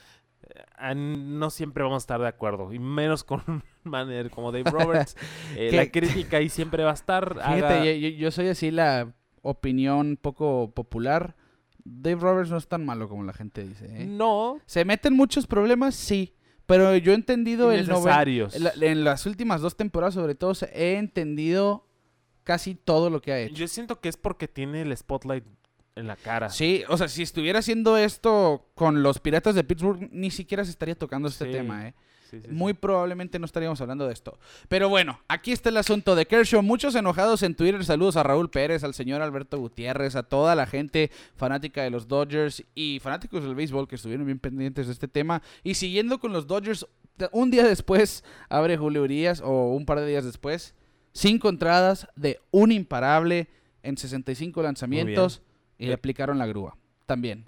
[0.77, 4.69] ah, no siempre vamos a estar de acuerdo, y menos con un manager como Dave
[4.69, 5.15] Roberts.
[5.57, 7.33] Eh, la crítica ahí siempre va a estar.
[7.33, 11.35] Fíjate, haga- yo, yo- yo soy así la opinión poco popular.
[11.85, 13.85] Dave Roberts no es tan malo como la gente dice.
[13.85, 14.05] ¿eh?
[14.05, 15.93] No, ¿Se meten muchos problemas?
[15.95, 16.33] Sí.
[16.65, 18.55] Pero yo he entendido el noven- necesarios.
[18.55, 21.85] en, la- en las últimas dos temporadas, sobre todo, he entendido
[22.43, 23.55] casi todo lo que ha hecho.
[23.55, 25.43] Yo siento que es porque tiene el spotlight
[25.95, 26.49] en la cara.
[26.49, 30.71] Sí, o sea, si estuviera haciendo esto con los Piratas de Pittsburgh, ni siquiera se
[30.71, 31.51] estaría tocando este Sí.
[31.51, 31.93] tema, ¿eh?
[32.29, 34.39] Sí, sí, Muy probablemente no estaríamos hablando de esto.
[34.67, 36.63] Pero bueno, aquí está el asunto de Kershaw.
[36.63, 37.83] Muchos enojados en Twitter.
[37.85, 42.07] Saludos a Raúl Pérez, al señor Alberto Gutiérrez, a toda la gente fanática de los
[42.07, 45.41] Dodgers y fanáticos del béisbol que estuvieron bien pendientes de este tema.
[45.63, 46.87] Y siguiendo con los Dodgers,
[47.31, 50.73] un día después abre Julio Urias, o un par de días después,
[51.13, 53.47] cinco entradas de un imparable
[53.83, 55.41] en 65 lanzamientos
[55.77, 56.77] y le aplicaron la grúa.
[57.05, 57.45] También.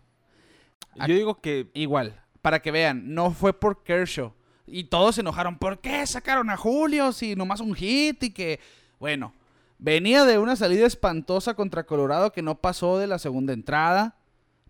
[1.08, 4.34] Yo digo que Igual, para que vean, no fue por Kershaw.
[4.68, 5.58] Y todos se enojaron.
[5.58, 8.60] ¿Por qué sacaron a Julio si nomás un hit y que...
[9.00, 9.34] Bueno,
[9.80, 14.18] venía de una salida espantosa contra Colorado que no pasó de la segunda entrada.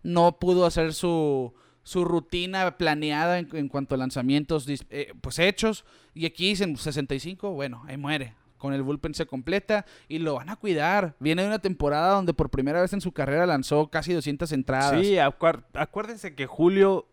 [0.02, 5.84] No pudo hacer su, su rutina planeada en, en cuanto a lanzamientos eh, pues hechos.
[6.14, 8.34] Y aquí en 65, bueno, ahí muere.
[8.58, 11.14] Con el bullpen se completa y lo van a cuidar.
[11.20, 15.00] Viene de una temporada donde por primera vez en su carrera lanzó casi 200 entradas.
[15.00, 17.06] Sí, acuérdense que Julio,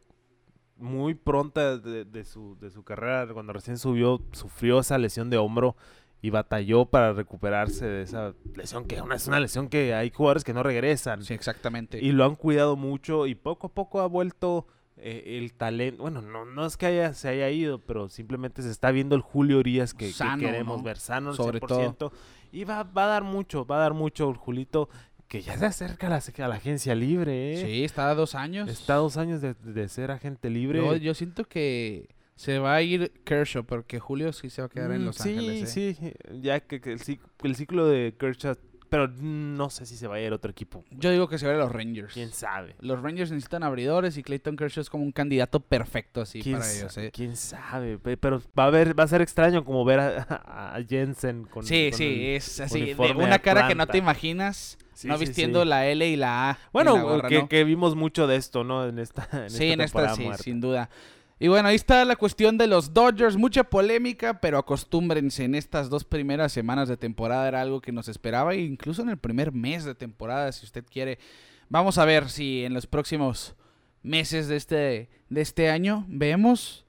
[0.78, 5.38] muy pronta de, de su, de su carrera, cuando recién subió, sufrió esa lesión de
[5.38, 5.76] hombro
[6.22, 10.54] y batalló para recuperarse de esa lesión, que es una lesión que hay jugadores que
[10.54, 11.24] no regresan.
[11.24, 12.04] Sí, exactamente.
[12.04, 14.66] Y lo han cuidado mucho y poco a poco ha vuelto
[14.98, 16.02] eh, el talento.
[16.02, 19.22] Bueno, no, no es que haya, se haya ido, pero simplemente se está viendo el
[19.22, 20.84] Julio Urias que, que Sano, queremos ¿no?
[20.84, 22.12] ver sano al Sobre 100%.
[22.52, 24.90] Y va, va a dar mucho, va a dar mucho el Julito,
[25.28, 27.66] que ya se acerca a la, a la agencia libre, ¿eh?
[27.66, 28.70] Sí, está a dos años.
[28.70, 30.80] Está a dos años de, de ser agente libre.
[30.80, 34.70] Yo, yo siento que se va a ir Kershaw porque Julio sí se va a
[34.70, 35.78] quedar en Mm, Los sí, Ángeles.
[35.78, 35.96] ¿eh?
[35.98, 37.00] sí, ya que, que el,
[37.44, 38.56] el ciclo de Kershaw,
[38.90, 40.84] pero no sé si se va a ir otro equipo.
[40.92, 42.14] Yo digo que se va a ir a los Rangers.
[42.14, 42.76] ¿Quién sabe?
[42.80, 46.72] Los Rangers necesitan abridores y Clayton Kershaw es como un candidato perfecto así ¿Quién, para
[46.72, 46.98] ellos.
[46.98, 47.12] ¿eh?
[47.14, 47.98] quién sabe?
[47.98, 51.64] Pe- Pero va a ver, va a ser extraño como ver a, a Jensen con
[51.64, 55.18] Sí, con sí, el- es así, de una cara que no te imaginas, Sí, no
[55.18, 55.68] sí, vistiendo sí.
[55.70, 56.52] la L y la A.
[56.54, 57.50] en Bueno, la gorra, que, ¿no?
[57.50, 58.88] que vimos mucho de esto, ¿no?
[58.88, 60.44] En esta, en sí, en esta sí, muerta.
[60.44, 60.90] sin duda.
[61.38, 63.36] Y bueno, ahí está la cuestión de los Dodgers.
[63.36, 65.44] Mucha polémica, pero acostúmbrense.
[65.44, 69.10] En estas dos primeras semanas de temporada era algo que nos esperaba, e incluso en
[69.10, 71.20] el primer mes de temporada, si usted quiere.
[71.68, 73.56] Vamos a ver si en los próximos
[74.02, 76.85] meses de este, de este año vemos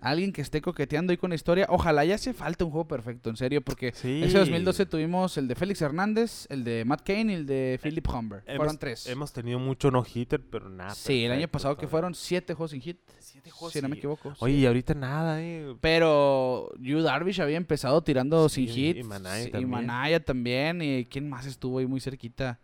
[0.00, 1.66] alguien que esté coqueteando ahí con la historia.
[1.68, 4.22] Ojalá ya hace falta un juego perfecto, en serio, porque Sí.
[4.24, 8.08] ese 2012 tuvimos el de Félix Hernández, el de Matt Cain y el de Philip
[8.08, 8.42] Humber.
[8.46, 9.06] Hemos, Fueron tres.
[9.06, 10.94] Hemos tenido mucho no-hitter, pero nada.
[10.94, 12.98] Sí, el año pasado que fueron siete juegos sin hit.
[13.18, 14.30] Siete juegos Si no me equivoco.
[14.32, 14.36] sí.
[14.40, 15.74] Oye, y ahorita nada, ¿eh?
[15.80, 19.04] Pero Yu Darvish había empezado tirando sin y hit.
[19.04, 19.70] Manaya y también.
[19.70, 20.82] Manaya también.
[20.82, 22.58] ¿Y quién más estuvo ahí muy cerquita?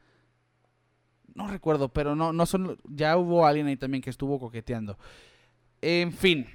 [1.34, 2.78] No recuerdo, pero no, no son.
[2.88, 4.98] Ya hubo alguien ahí también que estuvo coqueteando.
[5.82, 6.46] En fin.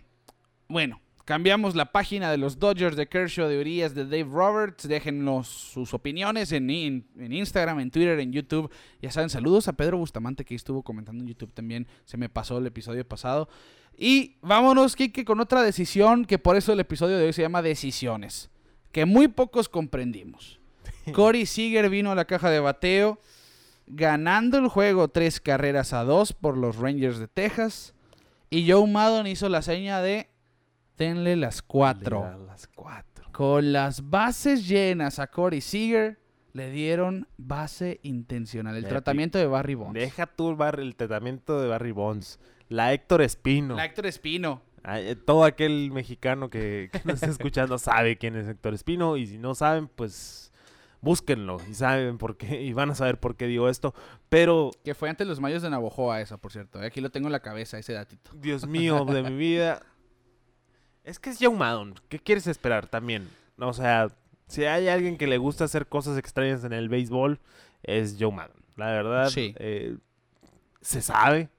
[0.72, 4.88] Bueno, cambiamos la página de los Dodgers de Kershaw, de Urias, de Dave Roberts.
[4.88, 8.72] Déjenos sus opiniones en, en Instagram, en Twitter, en YouTube.
[9.02, 11.88] Ya saben, saludos a Pedro Bustamante que estuvo comentando en YouTube también.
[12.06, 13.50] Se me pasó el episodio pasado.
[13.98, 17.62] Y vámonos, Kike, con otra decisión que por eso el episodio de hoy se llama
[17.62, 18.50] Decisiones.
[18.94, 20.62] Que muy pocos comprendimos.
[21.14, 23.20] Corey Seager vino a la caja de bateo,
[23.88, 27.94] ganando el juego tres carreras a dos por los Rangers de Texas.
[28.50, 30.31] Y Joe Maddon hizo la seña de
[31.02, 32.30] denle las cuatro.
[32.38, 33.26] Le Las cuatro.
[33.32, 36.20] Con las bases llenas a Corey Seager,
[36.54, 38.76] le dieron base intencional.
[38.76, 39.96] El tratamiento de Barry Bonds.
[39.96, 42.40] Deja tú el, tratamiento de Barry Bonds.
[42.70, 43.76] La Héctor Espino.
[43.76, 44.62] La Héctor Espino.
[44.84, 49.18] Ay, eh, Todo aquel mexicano que, que nos está escuchando sabe quién es Héctor Espino.
[49.18, 50.52] Y si no saben, pues
[51.02, 51.58] búsquenlo.
[51.68, 52.62] Y saben por qué.
[52.62, 53.96] Y van a saber por qué digo esto.
[54.30, 56.82] Pero, Que fue antes los mayos de Navojoa, esa, por cierto.
[56.82, 56.86] ¿eh?
[56.86, 58.32] Aquí lo tengo en la cabeza, ese datito.
[58.36, 59.82] Dios mío, de mi vida.
[61.04, 61.96] Es que es Joe Maddon.
[62.10, 63.28] ¿Qué quieres esperar también?
[63.58, 64.10] O sea,
[64.48, 67.40] si hay alguien que le gusta hacer cosas extrañas en el béisbol,
[67.84, 68.62] es Joe Maddon.
[68.76, 69.54] La verdad, Sí.
[69.58, 69.98] eh,
[70.82, 71.50] se sabe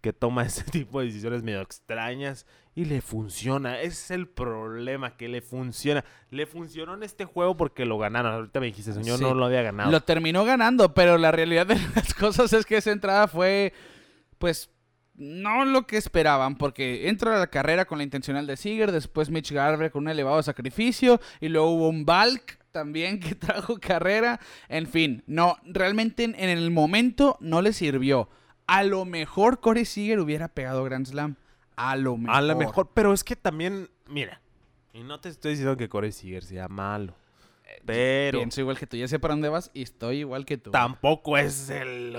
[0.00, 3.80] que toma ese tipo de decisiones medio extrañas y le funciona.
[3.80, 6.04] Ese es el problema, que le funciona.
[6.30, 8.32] Le funcionó en este juego porque lo ganaron.
[8.34, 9.24] Ahorita me dijiste, señor, Sí.
[9.24, 9.90] no lo había ganado.
[9.90, 13.72] Lo terminó ganando, pero la realidad de las cosas es que esa entrada fue,
[14.38, 14.68] pues,
[15.16, 19.30] no lo que esperaban, porque entra a la carrera con la intencional de Seager, después
[19.30, 24.40] Mitch Garver con un elevado sacrificio, y luego hubo un Balk también que trajo carrera.
[24.68, 28.28] En fin, no, realmente en, en el momento no le sirvió.
[28.66, 31.36] A lo mejor Corey Seager hubiera pegado Grand Slam.
[31.76, 32.36] A lo mejor.
[32.36, 34.40] A lo mejor, pero es que también, mira,
[34.92, 37.14] y no te estoy diciendo que Corey Seager sea malo,
[37.84, 40.70] pero Pienso igual que tú, ya sé para dónde vas y estoy igual que tú.
[40.70, 42.16] tampoco es el...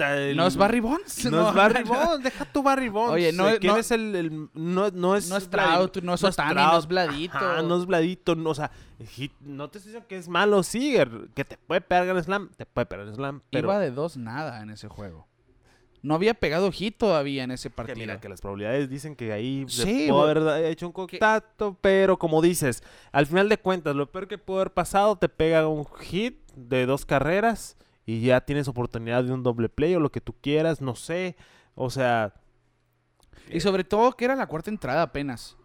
[0.00, 1.24] el- ¿No es Barry Bonds?
[1.30, 3.12] No, es Barry Bonds, deja tu Barry Bonds.
[3.14, 6.14] Oye, no es- ¿Quién no- es el, el- no, no es No es Trout, no
[6.14, 7.36] es Otani, no es Bladito.
[7.36, 8.70] Ajá, no es Bladito, no, o sea,
[9.16, 12.50] hit- no te estoy diciendo que es malo Seager, que te puede pegar en slam,
[12.56, 15.26] te puede pegar en slam, pero Iba de dos nada en ese juego.
[16.00, 17.98] No había pegado hit todavía en ese que partido.
[17.98, 22.40] mira que las probabilidades dicen que ahí Sí, pudo haber hecho un contacto, pero como
[22.40, 26.38] dices, al final de cuentas, lo peor que pudo haber pasado, te pega un hit
[26.54, 27.76] de dos carreras
[28.10, 31.36] y ya tienes oportunidad de un doble play o lo que tú quieras, no sé,
[31.74, 32.32] o sea,
[33.50, 35.56] Y sobre todo que era la cuarta entrada apenas.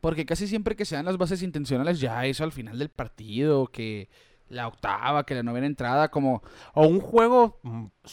[0.00, 3.68] Porque casi siempre que se dan las bases intencionales ya eso al final del partido,
[3.68, 4.08] que
[4.48, 6.42] la octava, que la novena entrada, como
[6.74, 7.60] o un juego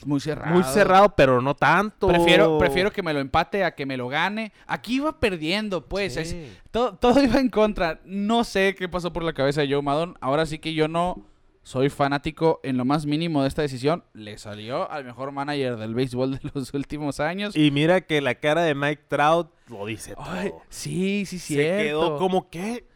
[0.06, 0.54] muy cerrado.
[0.54, 2.08] muy cerrado, pero no tanto.
[2.08, 4.54] Prefiero, prefiero que me lo empate a que me lo gane.
[4.68, 6.14] Aquí iba perdiendo, pues.
[6.14, 6.20] Sí.
[6.20, 6.36] es-
[6.72, 8.00] todo, todo iba en contra.
[8.06, 10.16] No sé qué pasó por la cabeza de Joe Maddon.
[10.22, 11.26] Ahora sí que yo no
[11.70, 14.04] soy fanático en lo más mínimo de esta decisión.
[14.14, 17.56] Le salió al mejor manager del béisbol de los últimos años.
[17.56, 20.26] Y mira que la cara de Mike Trout lo dice todo.
[20.28, 21.84] Ay, sí, sí, Se cierto.
[21.84, 22.88] quedó como que,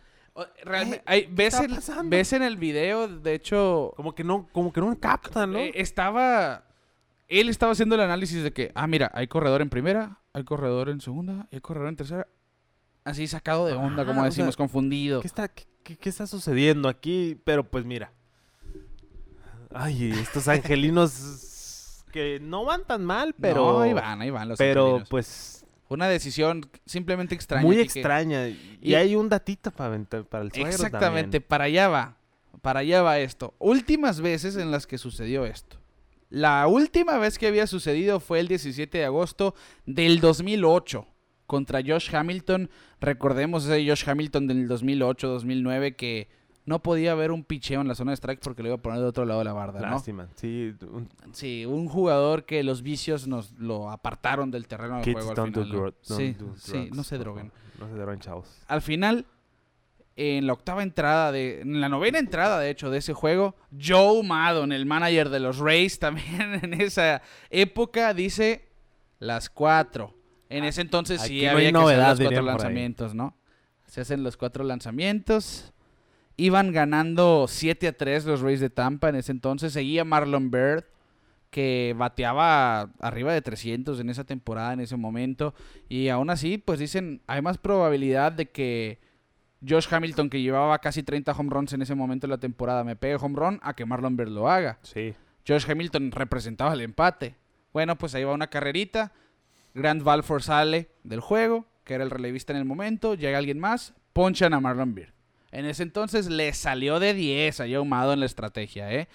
[0.66, 4.74] Realmente, ¿Qué hay- ves, el- ves en el video, de hecho, como que no, como
[4.74, 5.60] que no capta, ¿no?
[5.60, 6.64] eh, estaba.
[7.28, 10.90] Él estaba haciendo el análisis de que, ah, mira, hay corredor en primera, hay corredor
[10.90, 12.28] en segunda, hay corredor en tercera.
[13.04, 15.22] Así sacado de onda, como decimos, sea, confundido.
[15.22, 17.40] ¿Qué está, qué, qué- qué está sucediendo aquí?
[17.46, 18.12] Pero pues mira.
[19.74, 23.74] Ay, estos angelinos que no van tan mal, pero.
[23.74, 25.10] No, ahí van, ahí van los pero angelinos.
[25.10, 27.64] pues una decisión simplemente extraña.
[27.66, 28.48] muy extraña.
[28.48, 31.44] Y, Y- hay un datito para, para el suegro Exactamente, también.
[31.48, 32.18] para allá va.
[32.62, 33.54] Para allá va esto.
[33.60, 35.78] Últimas veces en las que sucedió esto.
[36.30, 39.54] La última vez que había sucedido fue el 17 de agosto
[39.86, 41.06] del 2008
[41.46, 42.70] contra Josh Hamilton.
[43.02, 46.28] Recordemos ese Josh Hamilton del 2008-2009 que
[46.66, 49.00] no podía haber un picheo en la zona de strike porque lo iba a poner
[49.00, 49.92] de otro lado de la barda, ¿no?
[49.92, 50.30] Lástima.
[50.36, 55.30] Sí, un- Sí, un jugador que los vicios nos lo apartaron del terreno de juego
[55.32, 55.70] al do final.
[55.70, 55.76] ¿no?
[55.76, 57.52] don't Sí, do sí, no se droguen.
[57.80, 58.62] No se droguen, chavos.
[58.68, 59.26] al final,
[60.16, 64.22] en la octava entrada, de, en la novena entrada, de hecho, de ese juego, Joe
[64.24, 68.70] Maddon, el manager de los Rays, también en esa época, dice
[69.20, 70.16] las cuatro.
[70.50, 73.36] En ese entonces sí no había que hacer novedad, los cuatro lanzamientos, ¿no?
[73.88, 75.73] Se hacen los cuatro lanzamientos.
[76.36, 79.74] Iban ganando 7 a 3 los Rays de Tampa en ese entonces.
[79.74, 80.86] Seguía Marlon Bird,
[81.52, 85.54] que bateaba arriba de 300 en esa temporada, en ese momento.
[85.88, 89.00] Y aún así, pues dicen, hay más probabilidad de que
[89.68, 92.96] Josh Hamilton, que llevaba casi 30 home runs en ese momento de la temporada, me
[92.96, 94.80] pegue home run a que Marlon Bird lo haga.
[94.82, 95.14] Sí.
[95.48, 97.36] Josh Hamilton representaba el empate.
[97.72, 99.14] Bueno, pues ahí va una carrerita.
[99.74, 103.16] Grant Balfour sale del juego, que era el relevista en el momento.
[103.16, 105.13] Llega alguien más, ponchan a Marlon Beer.
[105.54, 109.08] En ese entonces le salió de 10 a Joe Maddon la estrategia, ¿eh?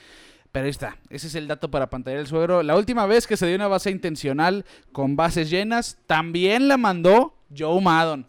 [0.52, 2.62] Pero ahí está, ese es el dato para pantalla el suegro.
[2.62, 7.34] La última vez que se dio una base intencional con bases llenas, también la mandó
[7.56, 8.26] Joe Maddon.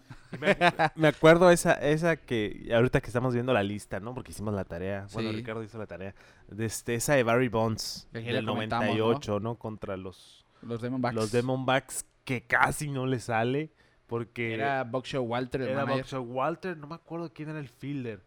[0.96, 4.14] Me acuerdo esa, esa que ahorita que estamos viendo la lista, ¿no?
[4.14, 5.08] Porque hicimos la tarea.
[5.14, 5.36] Bueno, Sí.
[5.38, 6.14] Ricardo hizo la tarea.
[6.50, 9.56] De este, esa de Barry Bonds del la comentamos, 98, ¿no?
[9.56, 11.16] Contra los, Los Diamondbacks.
[11.16, 13.72] los Demonbacks que casi no le sale
[14.10, 15.86] porque Era Buckshaw Walter, el era.
[15.86, 18.22] Buckshaw Walter, no me acuerdo quién era el fielder,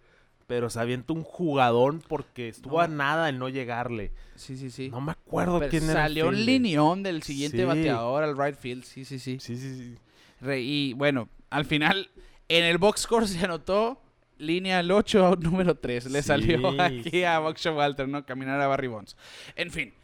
[0.46, 2.80] pero se avienta un jugadón porque estuvo No.
[2.80, 4.12] a nada en no llegarle.
[4.36, 4.88] Sí, sí, sí.
[4.90, 5.92] No me acuerdo Pero quién era.
[5.92, 7.64] el salió un lineón del siguiente Sí.
[7.64, 8.84] bateador al right field.
[8.84, 9.38] Sí, sí, sí.
[9.40, 9.98] Sí, sí, sí.
[10.40, 12.08] Re- y bueno, al final,
[12.48, 14.00] en el box score se anotó
[14.38, 16.10] línea al 8, out número 3.
[16.10, 16.28] Le Sí.
[16.28, 18.24] salió aquí a Buckshaw Walter, ¿no?
[18.24, 19.16] Caminar a Barry Bonds.
[19.56, 19.94] En fin.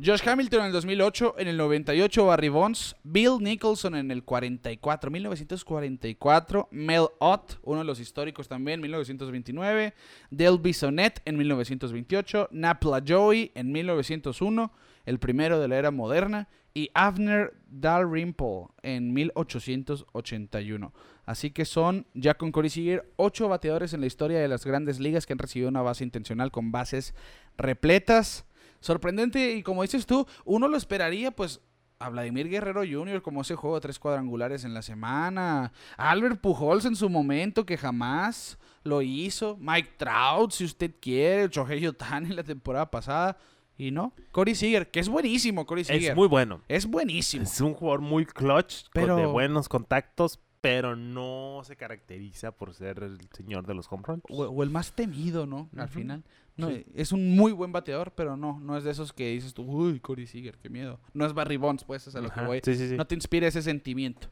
[0.00, 5.10] Josh Hamilton en el 2008, en el 98 Barry Bonds, Bill Nicholson en el 44,
[5.10, 9.94] 1944, Mel Ott, uno de los históricos también, 1929,
[10.30, 14.72] Del Bisonet en 1928, Napla Joey en 1901,
[15.04, 20.92] el primero de la era moderna, y Avner Dalrymple en 1881.
[21.26, 25.26] Así que son, ya con Corey ocho bateadores en la historia de las grandes ligas
[25.26, 27.14] que han recibido una base intencional con bases
[27.56, 28.44] repletas.
[28.80, 31.60] Sorprendente, y como dices tú, uno lo esperaría, pues,
[32.00, 35.72] a Vladimir Guerrero Jr., como ese juego de tres cuadrangulares en la semana.
[35.96, 39.56] A Albert Pujols en su momento, que jamás lo hizo.
[39.60, 41.48] Mike Trout, si usted quiere.
[41.48, 43.36] Shohei Otani la temporada pasada.
[43.76, 46.10] Y no, Corey Seager, que es buenísimo, Corey Seager.
[46.10, 46.62] Es muy bueno.
[46.68, 47.44] Es buenísimo.
[47.44, 52.74] Es un jugador muy clutch, con- de Pero- buenos contactos, pero no se caracteriza por
[52.74, 54.22] ser el señor de los home runs.
[54.30, 55.68] O, o el más temido, ¿no?
[55.76, 56.24] Al final.
[56.58, 56.84] No, Sí.
[56.94, 60.00] Es un muy buen bateador, pero no, no es de esos que dices tú, uy,
[60.00, 61.00] Corey Seager, qué miedo.
[61.14, 62.60] No es Barry Bonds, pues, es a lo que voy.
[62.64, 62.96] Sí, sí, sí.
[62.96, 64.28] No te inspira ese sentimiento.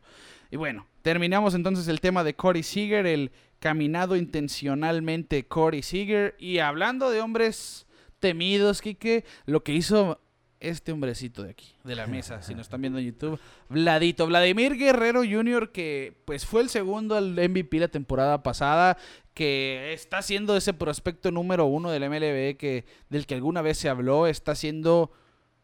[0.50, 6.34] Y bueno, terminamos entonces el tema de Corey Seager, el caminado intencionalmente Corey Seager.
[6.38, 7.86] Y hablando de hombres
[8.18, 10.20] temidos, Kike, lo que hizo
[10.60, 13.38] este hombrecito de aquí, de la mesa, si nos están viendo en YouTube,
[13.68, 18.96] Vladito, Vladimir Guerrero Jr., que pues fue el segundo al MVP la temporada pasada,
[19.34, 23.88] que está siendo ese prospecto número uno del MLB que, del que alguna vez se
[23.88, 25.10] habló, está siendo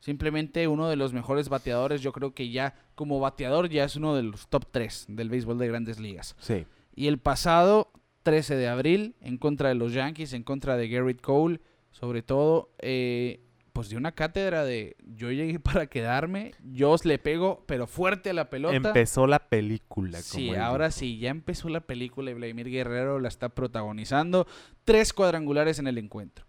[0.01, 4.15] simplemente uno de los mejores bateadores, yo creo que ya como bateador ya es uno
[4.15, 6.37] de los top tres del béisbol de grandes ligas.
[6.41, 6.67] Sí.
[6.95, 11.21] Y el pasado 13 de abril, en contra de los Yankees, en contra de Garrett
[11.21, 13.41] Cole, sobre todo, eh,
[13.73, 18.31] pues de una cátedra de yo llegué para quedarme, yo os le pego, pero fuerte
[18.31, 18.77] a la pelota.
[18.77, 20.19] Empezó la película.
[20.21, 20.99] Sí, como ahora dijo.
[20.99, 24.47] sí, ya empezó la película y Vladimir Guerrero la está protagonizando.
[24.85, 26.45] Tres cuadrangulares en el encuentro.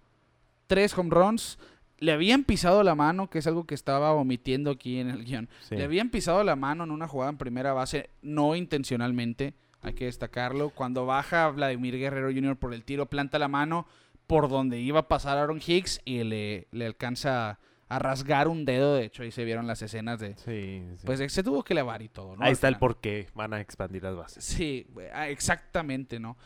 [0.67, 1.57] Tres home runs.
[1.99, 5.47] Le habían pisado la mano, que es algo que estaba omitiendo aquí en el guion.
[5.61, 5.75] Sí.
[5.75, 10.05] Le habían pisado la mano en una jugada en primera base, no intencionalmente, hay que
[10.05, 10.69] destacarlo.
[10.69, 12.57] Cuando baja Vladimir Guerrero Jr.
[12.57, 13.85] por el tiro, planta la mano
[14.27, 17.59] por donde iba a pasar Aaron Hicks y le, le alcanza
[17.89, 18.95] a rasgar un dedo.
[18.95, 20.35] De hecho, ahí se vieron las escenas de...
[20.37, 21.05] Sí, sí.
[21.05, 22.43] Pues se tuvo que lavar y todo, ¿no?
[22.43, 24.43] Ahí Al está el por qué van a expandir las bases.
[24.43, 26.37] Sí, ah, exactamente, ¿no?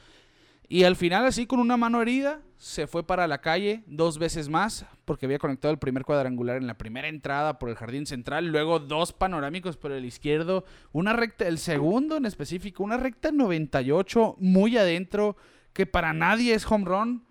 [0.69, 4.49] Y al final, así con una mano herida, se fue para la calle dos veces
[4.49, 8.47] más, porque había conectado el primer cuadrangular en la primera entrada por el jardín central,
[8.47, 14.35] luego dos panorámicos por el izquierdo, una recta, el segundo en específico, una recta 98
[14.39, 15.37] muy adentro,
[15.71, 17.26] que para nadie es home run.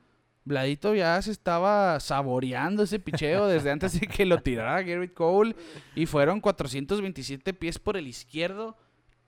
[0.46, 5.54] Vladito ya se estaba saboreando ese picheo desde antes de que lo tirara Garrett Cole.
[5.94, 8.76] Y fueron 427 pies por el izquierdo.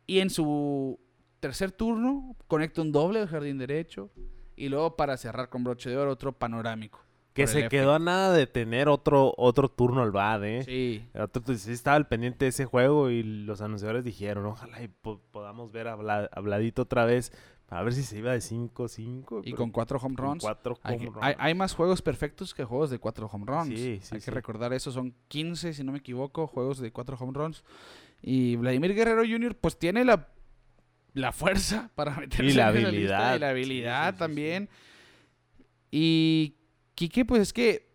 [0.07, 0.99] Y en su
[1.41, 4.11] tercer turno conecta un doble del jardín derecho.
[4.57, 7.01] Y luego para cerrar con broche de oro otro panorámico.
[7.35, 10.63] Que se quedó a nada de tener otro, otro turno al BAD, ¿eh?
[10.65, 11.05] Sí.
[11.15, 15.21] Otro- sí estaba al pendiente de ese juego y los anunciadores dijeron, ojalá y po-
[15.31, 17.33] podamos ver a, a Vladito otra vez,
[17.71, 19.43] a ver si se iba de 5-5.
[19.45, 20.43] Y con cuatro home con runs.
[20.43, 21.19] cuatro Hay, home que- runs.
[21.27, 23.69] hay- hay más juegos perfectos que juegos de cuatro home runs.
[23.79, 24.91] Sí, sí, hay que recordar eso.
[24.91, 27.63] Son 15, si no me equivoco, juegos de cuatro home runs.
[28.23, 29.55] Y Vladimir Guerrero Jr.
[29.55, 30.29] pues tiene la,
[31.13, 33.37] la fuerza para meterse la en esa lista habilidad.
[33.37, 34.69] Y la habilidad también.
[35.91, 36.55] Y
[36.95, 37.87] Quique, pues es que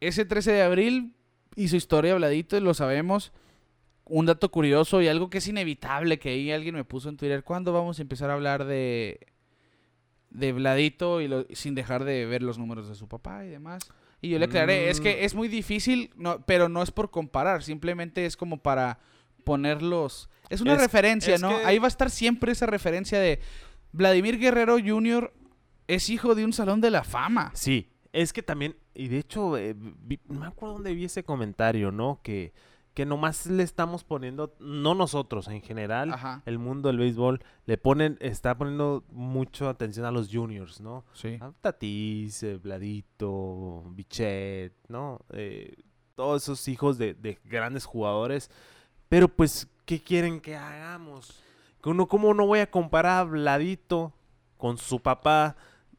[0.00, 1.14] ese 13 de abril
[1.54, 3.32] hizo historia Vladito, lo sabemos.
[4.08, 7.42] Un dato curioso y algo que es inevitable que ahí alguien me puso en Twitter.
[7.42, 9.18] ¿Cuándo vamos a empezar a hablar de,
[10.30, 13.88] de Vladito y lo- sin dejar de ver los números de su papá y demás?
[14.22, 15.02] Y yo le aclaré, es Mm.
[15.02, 18.98] que es muy difícil, no, pero no es por comparar, simplemente es como para
[19.44, 20.28] ponerlos...
[20.50, 21.50] Es una Es- referencia, es ¿no?
[21.50, 23.40] que- Ahí va a estar siempre esa referencia de
[23.92, 25.32] Vladimir Guerrero Jr.
[25.88, 27.50] es hijo de un salón de la fama.
[27.54, 31.22] Sí, es que también, y de hecho, eh, vi- no me acuerdo dónde vi ese
[31.24, 32.20] comentario, ¿no?
[32.22, 32.52] Que,
[32.96, 36.42] que nomás le estamos poniendo, no nosotros, en general, Ajá.
[36.46, 41.04] el mundo del béisbol, le ponen, está poniendo mucho atención a los juniors, ¿no?
[41.12, 41.36] Sí.
[41.42, 45.20] A Tatis, eh, Vladito, Bichet, ¿no?
[45.34, 45.76] Eh,
[46.14, 48.50] todos esos hijos de, de grandes jugadores.
[49.10, 51.44] Pero pues, ¿qué quieren que hagamos?
[51.84, 54.14] Uno, ¿Cómo no voy a comparar a Vladito
[54.56, 55.54] con su papá?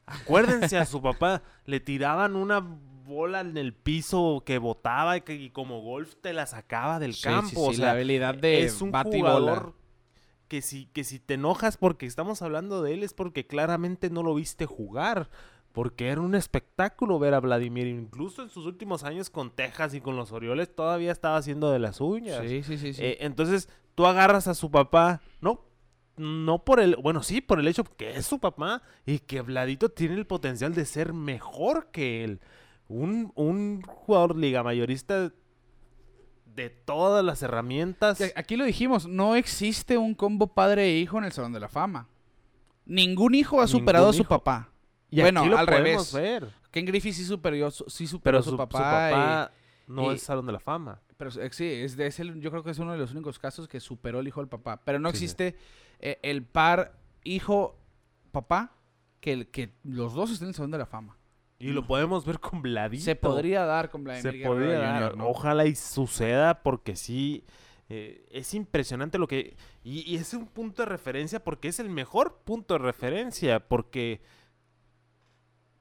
[0.07, 2.65] Acuérdense a su papá, le tiraban una
[3.07, 7.13] bola en el piso que botaba y, que, y como golf te la sacaba del
[7.15, 7.49] Sí, campo.
[7.49, 9.03] sí, o sí, sea, la habilidad de es un bola.
[9.03, 9.73] jugador
[10.47, 14.23] que si, que si te enojas porque estamos hablando de él es porque claramente no
[14.23, 15.29] lo viste jugar.
[15.73, 17.85] Porque era un espectáculo ver a Vladimir.
[17.85, 21.77] Incluso en sus últimos años con Texas y con los Orioles todavía estaba haciendo de
[21.77, 22.41] las uñas.
[22.47, 22.93] Sí, sí, sí.
[22.93, 23.03] sí.
[23.03, 25.65] Eh, entonces tú agarras a su papá, no,
[26.15, 29.89] no por el, bueno, sí, por el hecho que es su papá y que Vladito
[29.89, 32.39] tiene el potencial de ser mejor que él.
[32.89, 35.31] Un, un jugador liga mayorista
[36.55, 38.21] de todas las herramientas.
[38.35, 41.69] Aquí lo dijimos, no existe un combo padre e hijo en el Salón de la
[41.69, 42.07] Fama.
[42.85, 44.29] Ningún hijo ha superado a su hijo.
[44.29, 44.69] papá.
[45.09, 46.13] Y bueno, aquí lo al revés.
[46.13, 46.49] ver.
[46.71, 49.51] Ken Griffey sí superó, su- sí superó Pero a su, su, su papá.
[49.87, 50.99] no y- es Salón de la Fama.
[51.17, 53.79] pero sí, es es el- yo creo que es uno de los únicos casos que
[53.79, 54.81] superó el hijo del papá.
[54.83, 55.23] Pero no Sí, sí.
[55.25, 55.55] existe
[55.99, 58.71] eh, el par hijo-papá
[59.19, 61.16] que, que los dos estén en el Salón de la Fama.
[61.59, 63.03] Y lo podemos ver con Vladito.
[63.03, 65.03] Se podría dar con Vladimir Se Guerrero podría dar.
[65.03, 65.27] Jr., ¿no?
[65.29, 67.43] Ojalá y suceda porque sí.
[67.89, 69.55] eh, es impresionante lo que...
[69.83, 74.21] Y, y es un punto de referencia porque es el mejor punto de referencia porque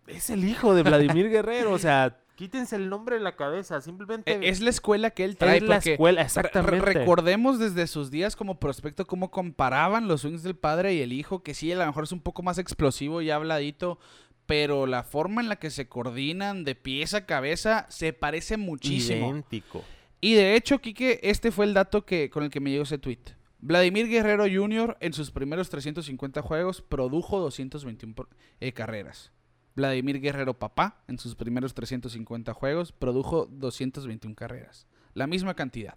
[0.06, 1.72] es el hijo de Vladimir Guerrero.
[1.72, 3.80] O sea, quítense el nombre de la cabeza.
[3.80, 5.56] Simplemente Eh, Es la escuela que él trae.
[5.58, 6.22] es la escuela.
[6.22, 6.80] Exactamente.
[6.80, 11.12] re- recordemos desde sus días como prospecto cómo comparaban los swings del padre y el
[11.12, 13.98] hijo, que sí, a lo mejor es un poco más explosivo y habladito,
[14.46, 19.28] pero la forma en la que se coordinan de pies a cabeza se parece muchísimo.
[19.30, 19.84] Idéntico.
[20.20, 22.98] Y de hecho, Quique, este fue el dato que, con el que me llegó ese
[22.98, 23.18] tweet.
[23.58, 24.96] Vladimir Guerrero Jr.
[25.00, 28.28] en sus primeros 350 juegos produjo 221 por-
[28.60, 29.32] eh, carreras.
[29.74, 34.86] Vladimir Guerrero Papá, en sus primeros 350 juegos, produjo 221 carreras.
[35.14, 35.96] La misma cantidad.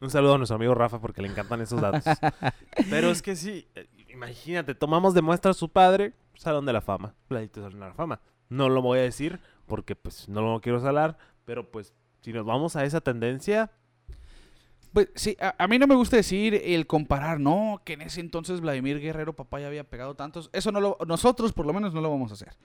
[0.00, 2.04] Un saludo a nuestro amigo Rafa porque le encantan esos datos.
[2.90, 6.80] Pero es que sí, eh, imagínate, tomamos de muestra a su padre, Salón de la
[6.80, 8.20] Fama, Vladito Salón de la Fama.
[8.48, 12.44] No lo voy a decir porque pues no lo quiero salar, pero pues si nos
[12.44, 13.70] vamos a esa tendencia,
[14.92, 18.20] Pues sí, a, a mí no me gusta decir el comparar, no, que en ese
[18.20, 20.48] entonces Vladimir Guerrero Papá ya había pegado tantos.
[20.52, 22.56] Eso no lo, nosotros por lo menos no lo vamos a hacer.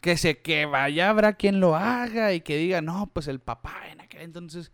[0.00, 3.88] Que se que vaya habrá quien lo haga y que diga, no, pues el papá
[3.90, 4.70] en aquel entonces.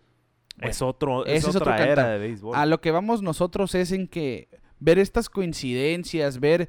[0.56, 2.54] Bueno, es otro, es es otro otra era de béisbol.
[2.54, 6.68] A lo que vamos nosotros es en que ver estas coincidencias, ver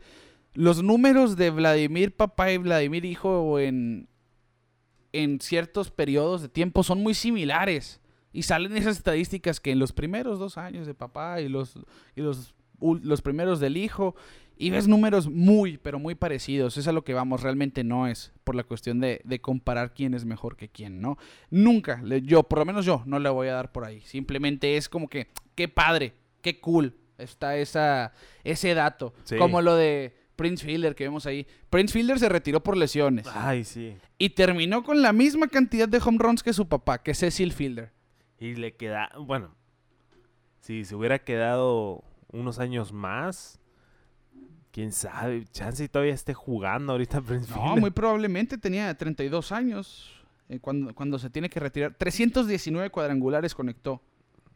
[0.53, 4.07] los números de Vladimir papá y Vladimir hijo en,
[5.13, 7.99] en ciertos periodos de tiempo son muy similares.
[8.33, 11.75] Y salen esas estadísticas que en los primeros dos años de papá y los,
[12.15, 14.15] y los, los primeros del hijo,
[14.57, 16.77] y ves números muy, pero muy parecidos.
[16.77, 20.13] Es a lo que vamos, realmente no es por la cuestión de, de comparar quién
[20.13, 21.17] es mejor que quién, ¿no?
[21.49, 23.99] Nunca, le- yo, por lo menos yo, no le voy a dar por ahí.
[24.01, 28.13] Simplemente es como que, qué padre, qué cool está esa,
[28.45, 29.13] ese dato.
[29.25, 29.35] Sí.
[29.37, 31.45] Como lo de Prince Fielder que vemos ahí.
[31.69, 33.95] Prince Fielder se retiró por lesiones Ay, sí.
[34.17, 37.91] y terminó con la misma cantidad de home runs que su papá, que Cecil Fielder.
[38.39, 39.53] Y le queda, bueno,
[40.61, 43.59] si se hubiera quedado unos años más,
[44.71, 47.79] quién sabe, chance y todavía esté jugando ahorita Prince No, Fielder.
[47.81, 50.11] muy probablemente tenía 32 años
[50.49, 51.93] eh, cuando, cuando se tiene que retirar.
[51.93, 54.01] 319 cuadrangulares conectó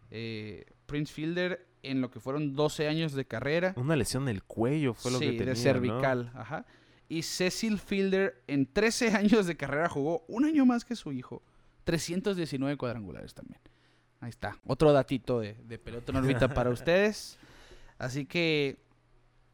[0.09, 3.73] eh, Prince Fielder en lo que fueron 12 años de carrera.
[3.77, 5.63] Una lesión del cuello fue lo sí, que tenía, de ¿no?
[5.63, 6.31] cervical.
[6.35, 6.65] Ajá.
[7.07, 11.43] Y Cecil Fielder en 13 años de carrera jugó un año más que su hijo.
[11.83, 13.59] 319 cuadrangulares también.
[14.19, 14.57] Ahí está.
[14.65, 17.37] Otro datito de, de pelota en órbita para ustedes.
[17.99, 18.77] Así que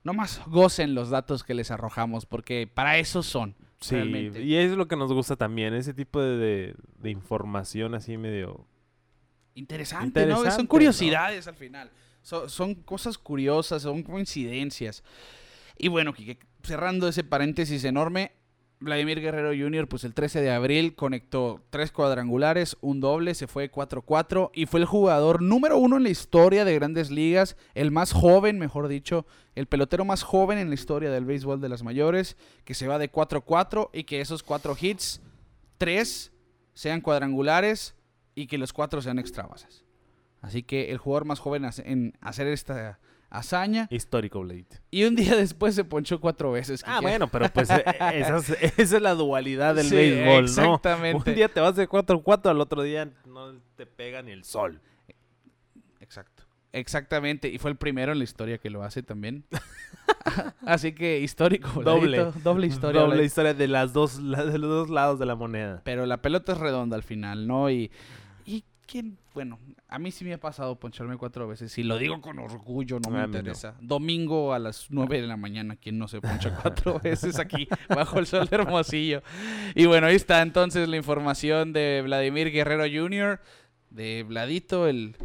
[0.03, 3.55] nomás gocen los datos que les arrojamos porque para eso son.
[3.81, 4.41] Sí, realmente.
[4.43, 8.65] y es lo que nos gusta también, ese tipo de, de- de información así medio...
[9.55, 10.25] Interesante, ¿no?
[10.27, 11.89] Interesante, Son curiosidades al final.
[12.21, 15.03] So- son cosas curiosas, son coincidencias.
[15.77, 16.13] Y bueno,
[16.63, 18.33] cerrando ese paréntesis enorme,
[18.79, 23.71] Vladimir Guerrero Jr., pues el 13 de abril conectó tres cuadrangulares, un doble, se fue
[23.71, 28.11] 4-4 y fue el jugador número uno en la historia de grandes ligas, el más
[28.11, 32.37] joven, mejor dicho, el pelotero más joven en la historia del béisbol de las mayores,
[32.65, 35.21] que se va de 4-4 y que esos cuatro hits,
[35.77, 36.31] tres
[36.73, 37.93] sean cuadrangulares
[38.33, 39.83] y que los cuatro sean extra bases.
[40.41, 43.87] Así que el jugador más joven en hacer esta hazaña.
[43.89, 44.65] Histórico, Blade.
[44.91, 46.83] Y un día después se ponchó cuatro veces.
[46.85, 47.83] Ah, bueno, pero pues eh,
[48.15, 50.75] esa es, esa es la dualidad del Sí, béisbol, ¿no?
[50.75, 51.29] exactamente.
[51.29, 54.81] Un día te vas de 4-4, al otro día no te pega ni el sol.
[55.99, 56.43] Exacto.
[56.73, 57.49] Exactamente.
[57.49, 59.45] Y fue el primero en la historia que lo hace también.
[60.65, 61.81] Así que histórico.
[61.83, 62.31] Doble.
[62.43, 63.01] Doble historia.
[63.01, 65.81] Doble historia de, las dos, de los dos lados de la moneda.
[65.83, 67.69] Pero la pelota es redonda al final, ¿no?
[67.69, 67.91] Y
[68.91, 71.71] quién, bueno, a mí sí me ha pasado poncharme cuatro veces.
[71.71, 73.37] Si lo digo con orgullo, no me A mí no.
[73.39, 73.75] interesa.
[73.79, 78.19] Domingo a las nueve de la mañana, ¿quién no se poncha cuatro veces aquí bajo
[78.19, 79.23] el sol de Hermosillo?
[79.75, 83.39] Y bueno, ahí está entonces la información de Vladimir Guerrero Jr.,
[83.89, 85.15] de Vladito, el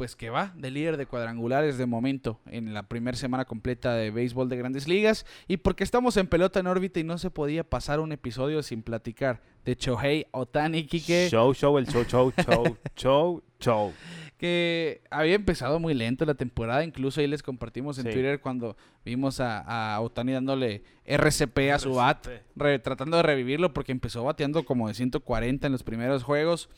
[0.00, 4.10] pues que va de líder de cuadrangulares de momento en la primera semana completa de
[4.10, 7.64] béisbol de grandes ligas y porque estamos en pelota en órbita y no se podía
[7.64, 12.78] pasar un episodio sin platicar de Chohei Otani Kike Show, show, el show, show, show,
[12.96, 13.92] show, show.
[14.38, 18.12] que había empezado muy lento la temporada, incluso ahí les compartimos en Sí.
[18.12, 19.58] Twitter cuando vimos a,
[19.96, 22.26] a Otani dándole RCP a su bat,
[22.56, 26.70] re- tratando de revivirlo porque empezó bateando como de 140 en los primeros juegos.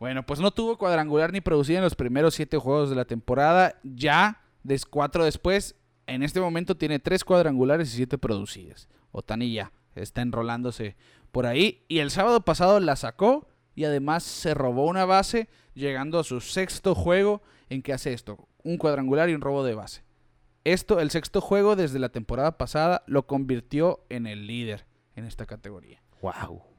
[0.00, 3.78] Bueno, pues no tuvo cuadrangular ni producido en los primeros siete juegos de la temporada.
[3.82, 5.76] Ya, des cuatro después,
[6.06, 8.88] en este momento tiene tres cuadrangulares y siete producidas.
[9.12, 10.96] Otani ya está enrolándose
[11.30, 11.84] por ahí.
[11.86, 16.40] Y el sábado pasado la sacó y además se robó una base, llegando a su
[16.40, 20.02] sexto juego en que hace esto: un cuadrangular y un robo de base.
[20.64, 25.44] Esto, el sexto juego desde la temporada pasada, lo convirtió en el líder en esta
[25.44, 26.02] categoría.
[26.22, 26.69] Wow.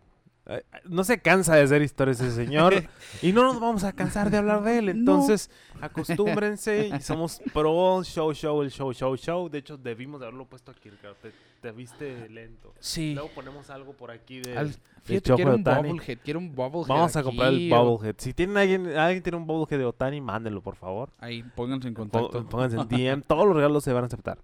[0.85, 2.73] No se cansa de hacer historias ese señor
[3.21, 4.85] y no nos vamos a cansar de hablar de él.
[4.85, 4.91] No.
[4.91, 5.49] Entonces,
[5.81, 9.49] acostúmbrense y somos pro show, show, el show, show, show.
[9.49, 11.15] De hecho, debimos de haberlo puesto aquí, Ricardo.
[11.21, 11.31] Te,
[11.61, 12.73] te viste lento.
[12.79, 13.13] Sí.
[13.13, 14.57] Luego ponemos algo por aquí de...
[14.57, 18.15] Al- fíjate, quiero un bobblehead, quiero un bobblehead Vamos a comprar el aquí, o- bobblehead.
[18.17, 21.09] Si tienen alguien, alguien tiene un bobblehead de Otani, mándenlo, por favor.
[21.19, 22.47] Ahí, pónganse en contacto.
[22.47, 24.39] Pónganse en DM, todos los regalos se van a aceptar.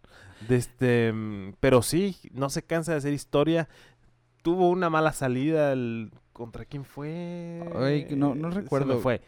[0.47, 3.67] De este, mm, pero sí, no se cansa de hacer historia.
[4.47, 7.61] Tuvo una mala salida el- ¿Contra quién fue?
[7.75, 8.99] Ay, no- no Se me recuerdo.
[8.99, 9.19] fue.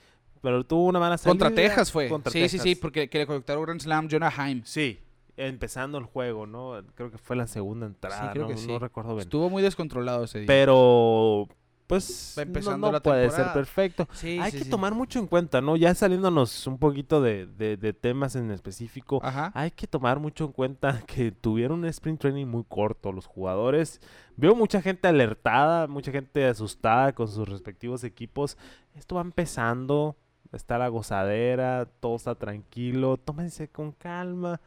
[0.42, 1.32] Pero tuvo una mala salida.
[1.46, 2.08] Contra Texas fue.
[2.08, 4.62] Contra sí, sí, sí, porque que le conectaron Grand Slam Jonah Heim.
[4.64, 4.98] Sí.
[5.36, 6.82] empezando el juego, ¿no?
[6.96, 8.78] Creo que fue la segunda entrada, creo no, que no sí.
[8.78, 9.22] recuerdo bien.
[9.22, 10.48] Estuvo muy descontrolado ese día.
[10.48, 11.48] Pero,
[11.90, 14.08] pues, no- empezando no, puede ser perfecto.
[14.14, 14.70] Sí, Hay sí, que sí.
[14.70, 15.76] tomar mucho en cuenta, ¿no?
[15.76, 19.52] Ya saliéndonos un poquito de, de- de temas en específico, Ajá.
[19.56, 24.00] hay que tomar mucho en cuenta que tuvieron un sprint training muy corto los jugadores.
[24.38, 28.56] Veo mucha gente alertada, mucha gente asustada con sus respectivos equipos.
[28.96, 30.16] Esto va empezando,
[30.52, 34.62] está la gozadera, todo está tranquilo, tómense con calma.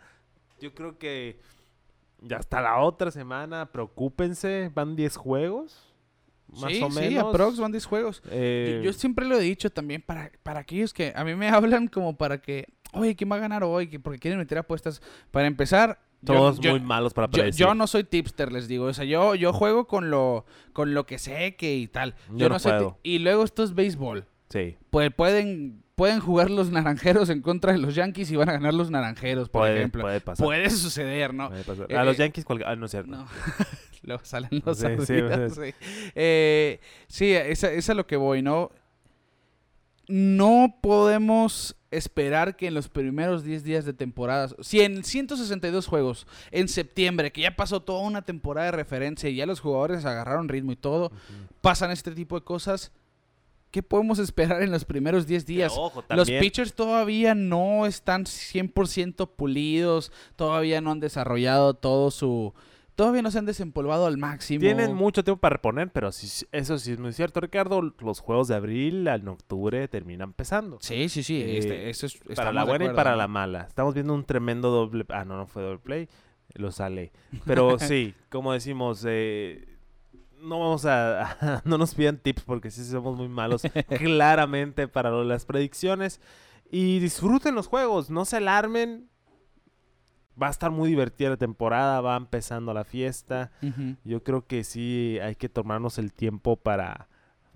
[0.61, 1.39] Yo creo que
[2.21, 5.89] ya hasta la otra semana, preocúpense, van 10 juegos.
[6.53, 7.25] Más sí, o sí, menos.
[7.25, 8.23] aprox van 10 juegos.
[8.31, 11.49] Eh, Yo, yo siempre lo he dicho también para, para aquellos que a mí me
[11.51, 13.89] hablan como para que, oye, ¿quién va a ganar hoy?
[13.89, 15.01] Que porque quieren meter apuestas.
[15.31, 17.65] Para empezar, todos yo, muy malos para predecir.
[17.67, 18.85] yo no soy tipster, les digo.
[18.85, 22.15] O sea, yo, yo juego con lo, con lo que sé que y tal.
[22.33, 22.99] Yo no soy ti- puedo.
[23.03, 24.27] Y luego esto es béisbol.
[24.51, 28.53] Sí, Pues pueden, pueden jugar los naranjeros en contra de los Yankees y van a
[28.53, 30.03] ganar los naranjeros, por puede, ejemplo.
[30.03, 30.45] puede pasar.
[30.45, 31.49] Puede suceder, ¿no?
[31.49, 31.87] puede pasar.
[31.89, 33.11] Eh, a los Yankees, ah, no es cierto.
[33.11, 33.27] No.
[34.03, 35.61] Luego salen los Sí, sí, ardidas, sí.
[35.67, 35.75] sí.
[36.15, 38.71] Eh, sí, esa es a lo que voy, ¿no?
[40.09, 46.27] No podemos esperar que en los primeros 10 días de temporada, si en 162 juegos
[46.51, 50.49] en septiembre, que ya pasó toda una temporada de referencia y ya los jugadores agarraron
[50.49, 51.13] ritmo y todo,
[51.61, 52.93] pasan este tipo de cosas,
[53.71, 55.73] ¿qué podemos esperar en los primeros 10 días?
[55.77, 62.55] Ojo, Los pitchers todavía no están 100% pulidos, todavía no han desarrollado todo su...
[62.95, 64.61] Todavía no se han desempolvado al máximo.
[64.61, 67.81] Tienen mucho tiempo para reponer, pero sí- eso sí es muy cierto, Ricardo.
[68.01, 70.79] Los juegos de abril en octubre terminan pesando.
[70.81, 71.41] Sí, sí, sí.
[71.41, 73.17] Eh, este, eso es, para la buena y para ¿no?
[73.17, 73.63] la mala.
[73.63, 75.07] Estamos viendo un tremendo doble.
[75.09, 76.09] Ah, no, no fue doble play.
[76.55, 77.13] Lo sale.
[77.47, 79.67] Pero sí, como decimos, eh,
[80.41, 81.63] no vamos a.
[81.65, 83.63] no nos pidan tips porque sí somos muy malos,
[83.99, 86.21] claramente, para las predicciones.
[86.71, 89.09] Y disfruten los juegos, no se alarmen.
[90.41, 93.51] Va a estar muy divertida la temporada, va empezando la fiesta.
[94.05, 97.09] Yo creo que sí hay que tomarnos el tiempo para,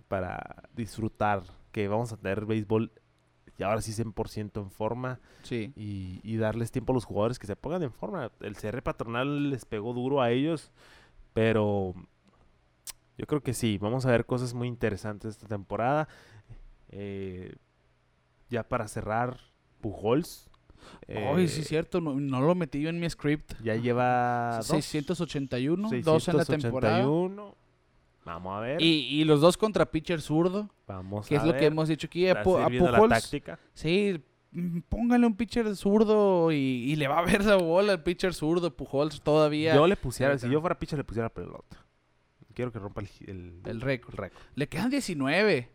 [0.08, 2.92] para disfrutar que vamos a tener béisbol
[3.58, 5.72] y ahora sí 100% en forma Sí.
[5.76, 8.30] y, y darles tiempo a los jugadores que se pongan en forma.
[8.40, 10.70] El cierre patronal les pegó duro a ellos,
[11.32, 11.94] pero
[13.16, 16.06] yo creo que sí, vamos a ver cosas muy interesantes esta temporada.
[16.90, 17.54] Eh,
[18.50, 19.38] ya para cerrar,
[19.80, 20.50] Pujols.
[21.08, 22.00] Ay, sí, eh, es cierto.
[22.00, 23.52] No, no lo metí yo en mi script.
[23.62, 24.66] Ya lleva dos.
[24.66, 26.96] 681, dos en la temporada.
[26.98, 27.54] 681.
[28.24, 28.82] Vamos a ver.
[28.82, 32.06] Y, y los dos contra pitcher zurdo, Vamos que a es lo que hemos dicho
[32.08, 32.28] aquí.
[32.28, 33.58] A, Pu- a sirviendo la Pujols, táctica.
[33.72, 34.20] sí,
[34.50, 38.34] mm, póngale un pitcher zurdo y, y le va a ver la bola al pitcher
[38.34, 38.74] zurdo.
[38.74, 41.86] Pujols todavía Yo le pusiera, si yo fuera pitcher, le pusiera pelota.
[42.52, 44.18] Quiero que rompa el, el, récord.
[44.54, 45.68] Le quedan 19.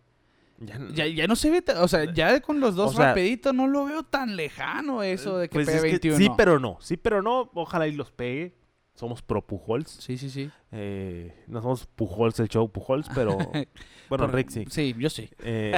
[0.64, 3.08] Ya, n- Ya, ya no se ve, o sea, ya con los dos O sea,
[3.10, 6.18] rapidito no lo veo tan lejano eso de que pues pegue es que 21.
[6.18, 6.78] sí, pero no.
[6.82, 7.50] Sí, pero no.
[7.56, 8.56] Ojalá y los pegue.
[8.94, 9.90] Somos pro Pujols.
[9.90, 10.52] Sí, sí, sí.
[10.72, 13.38] Eh, no somos Pujols, el show Pujols, pero...
[13.48, 13.66] bueno,
[14.10, 14.66] Pero- Rick sí.
[14.70, 15.30] Sí, yo sí.
[15.40, 15.74] Eh,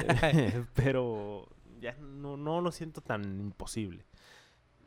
[0.73, 1.47] pero
[1.79, 4.05] ya no, no lo siento tan imposible.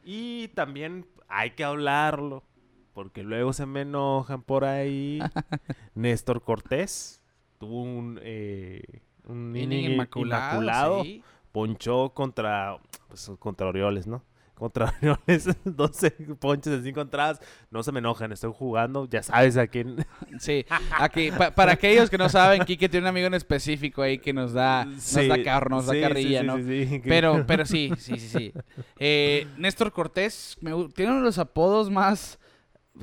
[0.04, 2.44] Y también hay que hablarlo,
[2.92, 5.20] porque luego se me enojan por ahí.
[5.94, 7.22] Néstor Cortés
[7.58, 8.82] tuvo un, eh,
[9.26, 10.44] un Inning inmaculado.
[10.62, 11.02] inmaculado.
[11.04, 11.22] sí.
[11.52, 12.76] Ponchó contra,
[13.08, 14.22] pues, contra Orioles, ¿no?
[14.54, 17.40] Contra Orioles, 12 ponches en 5 entradas.
[17.70, 19.06] No se me enojan, estoy jugando.
[19.08, 20.04] Ya sabes a quién.
[20.38, 20.66] Sí,
[20.98, 24.32] aquí, pa- para aquellos que no saben, Kike tiene un amigo en específico ahí que
[24.34, 26.56] nos da, Sí, nos da carro, nos sí, da carrilla, sí, ¿no?
[26.58, 28.52] sí, sí, que- Pero, pero sí, sí, sí, sí.
[28.98, 32.38] Eh, Néstor Cortés me tiene uno de los apodos más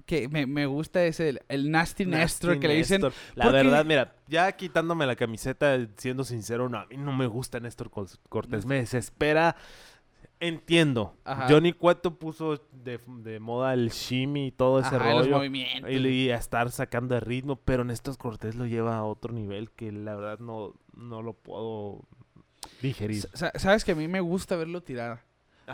[0.06, 3.02] que me, me gusta ese, el, el Nasty, Nasty que le dicen.
[3.02, 3.14] Néstor.
[3.36, 7.28] La porque- verdad, mira, ya quitándome la camiseta, siendo sincero, no, a mí no me
[7.28, 7.90] gusta Néstor
[8.30, 8.66] Cortés.
[8.66, 9.56] Me desespera.
[10.40, 11.16] Entiendo.
[11.24, 11.48] Ajá.
[11.50, 15.38] Johnny Cueto puso de, de moda el shimmy y todo ese Ajá, los rollo.
[15.38, 15.90] movimientos.
[15.90, 19.72] Y, y a estar sacando de ritmo, pero Néstor Cortés lo lleva a otro nivel
[19.72, 22.02] que la verdad no, no lo puedo
[22.82, 23.24] digerir.
[23.34, 25.24] Sa- Sabes que a mí me gusta verlo tirar.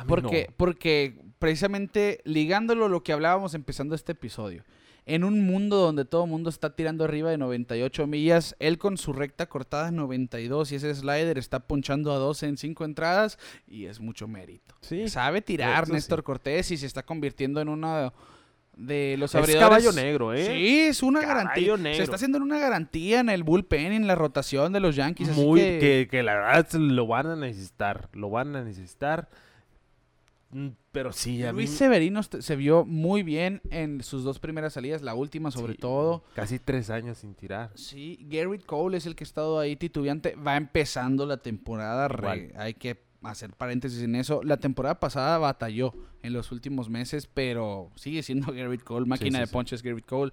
[0.08, 0.54] Porque, no.
[0.58, 4.64] porque precisamente ligándolo a lo que hablábamos empezando este episodio,
[5.06, 8.98] en un mundo donde todo el mundo está tirando arriba de 98 millas, él con
[8.98, 13.40] su recta cortada en 92 y ese slider está ponchando a 12 en 5 entradas
[13.68, 14.76] y es mucho mérito.
[14.82, 15.10] Sí.
[15.10, 16.24] Sabe tirar eso Néstor sí.
[16.24, 18.14] Cortés y se está convirtiendo en uno
[18.78, 19.68] de los Es abridores.
[19.68, 20.46] caballo negro, ¿eh?
[20.46, 21.96] Sí, es una Caballo garantía.
[21.96, 25.30] Se está haciendo en una garantía en el bullpen, en la rotación de los Yankees.
[25.30, 26.08] así Muy, que- que...
[26.12, 28.10] Que, la verdad lo van a necesitar.
[28.14, 29.28] Lo van a necesitar.
[30.52, 31.76] Mm, Pero sí, a Luis mí...
[31.78, 36.24] Severino se vio muy bien en sus dos primeras salidas, la última sobre sí, todo.
[36.34, 37.72] Casi tres años sin tirar.
[37.76, 40.36] Sí, Garrett Cole es el que ha estado ahí titubeante.
[40.36, 42.08] Va empezando la temporada.
[42.08, 45.94] re- hay, que, hacer paréntesis en eso, la temporada pasada batalló
[46.24, 50.32] en los últimos meses, pero sigue siendo Garrett Cole, máquina sí, de ponches Garrett Cole.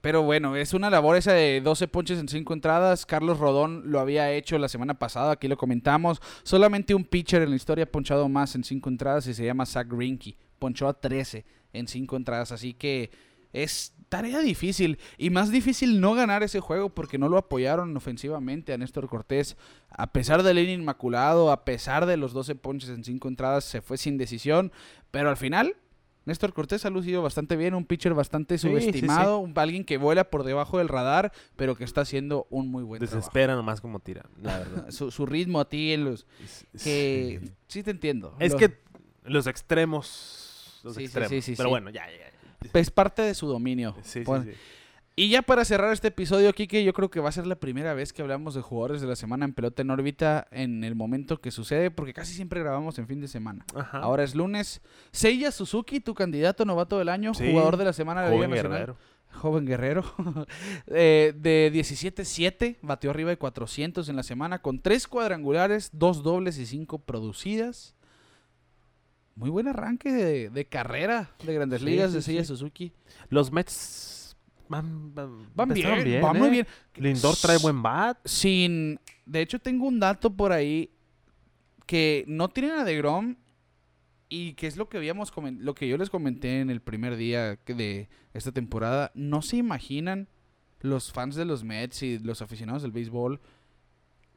[0.00, 3.04] Pero bueno, es una labor esa de 12 ponches en 5 entradas.
[3.04, 6.22] Carlos Rodón lo había hecho la semana pasada, aquí lo comentamos.
[6.42, 9.66] Solamente un pitcher en la historia ha ponchado más en 5 entradas y se llama
[9.66, 10.36] Zach Greinke.
[10.58, 13.10] Ponchó a 13 en 5 entradas, así que
[13.52, 14.98] es tarea difícil.
[15.18, 19.56] Y más difícil no ganar ese juego porque no lo apoyaron ofensivamente a Néstor Cortés.
[19.90, 23.98] A pesar del inmaculado, a pesar de los 12 ponches en 5 entradas, se fue
[23.98, 24.72] sin decisión.
[25.10, 25.76] Pero al final,
[26.26, 30.24] Néstor Cortés ha lucido bastante bien, un pitcher bastante Sí, sí, subestimado, alguien que vuela
[30.24, 33.16] por debajo del radar, pero que está haciendo un muy buen trabajo.
[33.16, 34.86] Desespera nomás como tira, la verdad.
[34.90, 36.26] Su, su ritmo a ti en los
[36.82, 37.82] que Sí.
[37.82, 38.36] te entiendo.
[38.38, 38.78] Es que
[39.24, 40.80] los extremos.
[40.84, 41.44] Los extremos.
[41.56, 42.32] Pero bueno, ya, ya.
[42.72, 42.80] ya.
[42.80, 43.94] es parte de su dominio.
[44.02, 44.50] Sí, sí, sí.
[45.20, 47.92] Y ya para cerrar este episodio, Kike, yo creo que va a ser la primera
[47.92, 51.42] vez que hablamos de jugadores de la semana en pelota en órbita en el momento
[51.42, 53.66] que sucede, porque casi siempre grabamos en fin de semana.
[53.74, 53.98] Ajá.
[53.98, 54.80] Ahora es lunes.
[55.12, 58.48] Seiya Suzuki, tu candidato novato del año, Sí, jugador de la semana de la Liga
[58.48, 58.78] Nacional.
[58.78, 58.96] guerrero.
[59.32, 60.04] Joven guerrero.
[60.86, 66.56] Eh, de 17-7, batió arriba de 400 en la semana, con tres cuadrangulares, dos dobles
[66.56, 67.94] y cinco producidas.
[69.34, 72.44] Muy buen arranque de, de carrera de grandes Sí, ligas sí, de Seiya.
[72.44, 72.92] Suzuki.
[73.28, 74.19] Los Mets
[74.70, 76.38] van, van, Van bien, empezaron van ¿eh?
[76.38, 76.66] muy bien.
[76.94, 78.18] Lindor trae buen bat.
[78.24, 78.98] Sin.
[79.26, 80.90] De hecho, tengo un dato por ahí
[81.86, 83.36] que no tienen a DeGrom
[84.28, 87.58] y que es lo que habíamos lo que yo les comenté en el primer día
[87.66, 89.10] de esta temporada.
[89.14, 90.28] No se imaginan
[90.80, 93.40] los fans de los Mets y los aficionados del béisbol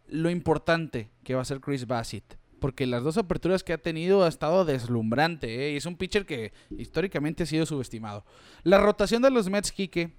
[0.08, 2.38] lo importante que va a ser Chris Bassett.
[2.60, 5.68] Porque las dos aperturas que ha tenido ha estado deslumbrante.
[5.68, 5.74] ¿eh?
[5.74, 8.26] Y es un pitcher que históricamente ha sido subestimado.
[8.64, 10.14] La rotación de los Mets, Kike,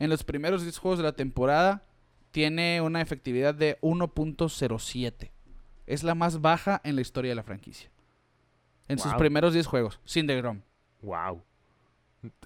[0.00, 1.84] en los primeros 10 juegos de la temporada,
[2.32, 5.30] tiene una efectividad de 1.07.
[5.86, 7.90] Es la más baja en la historia de la franquicia.
[8.88, 10.62] En sus primeros 10 juegos, sin DeGrom.
[11.02, 11.42] Wow.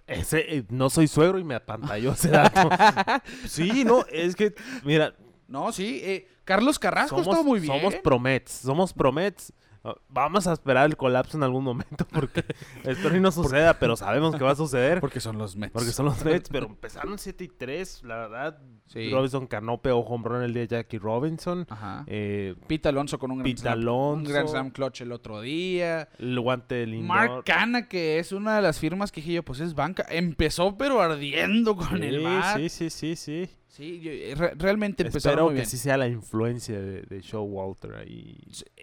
[0.06, 2.68] Ese, eh, no soy suegro y me apantalló ese dato.
[3.48, 5.14] sí, no, es que, mira,
[5.48, 6.00] No, sí.
[6.04, 7.72] eh, Carlos Carrasco somos, estuvo muy bien.
[7.72, 9.52] somos promets, somos promets.
[9.84, 12.42] Ah, Vamos a esperar el colapso en algún momento porque
[12.84, 15.00] espero y no suceda, pero sabemos que va a suceder.
[15.00, 15.72] Porque son los Mets.
[15.72, 18.58] Porque son los Mets, pero empezaron 7 y 3, la verdad.
[18.86, 19.10] Sí.
[19.10, 21.66] Robinson Cano pegó home run el día de Jackie Robinson.
[21.68, 22.04] Ajá.
[22.06, 23.74] Eh, Pete Alonso con un gran Pete slam.
[23.74, 24.32] Un Alonso.
[24.32, 26.08] gran slam clutch el otro día.
[26.18, 27.06] el guante de Lindor.
[27.08, 30.04] Mark Cana, que es una de las firmas que dije yo, pues es banca.
[30.08, 32.56] Empezó pero ardiendo con el Sí, bat.
[32.58, 33.50] sí, sí, sí, sí.
[33.76, 37.20] Sí, yo- eh, re- realmente empezaron Espero muy que sí sea la influencia de, de
[37.20, 38.36] Showalter ahí.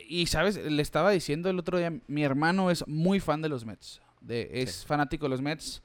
[0.08, 3.66] Y sabes, le estaba diciendo el otro día, mi hermano es muy fan de los
[3.66, 4.02] Mets.
[4.20, 5.82] De, es fanático de los Mets.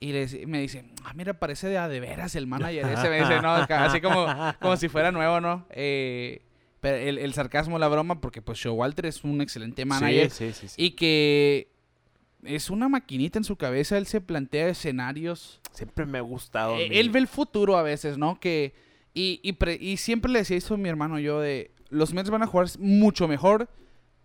[0.00, 0.12] Y
[0.46, 3.08] me dice, ah, mira, parece de a de veras el manager ese.
[3.08, 4.26] Me dice, no, ca- así como,
[4.60, 5.64] como si fuera nuevo, ¿no?
[5.70, 6.42] Eh,
[6.80, 10.30] pero el, el sarcasmo, la broma, porque pues Showalter es un excelente manager.
[10.32, 10.68] Sí, sí, sí.
[10.68, 10.74] sí.
[10.82, 11.68] Y que
[12.42, 13.96] es una maquinita en su cabeza.
[13.98, 15.60] Él se plantea escenarios.
[15.72, 16.76] Siempre me ha gustado.
[16.76, 16.88] Eh.
[17.00, 18.38] Él ve el futuro a veces, ¿no?
[18.40, 18.74] Que
[19.14, 22.30] y, y, pre- y siempre le decía eso a mi hermano yo de los Mets
[22.30, 23.68] van a jugar mucho mejor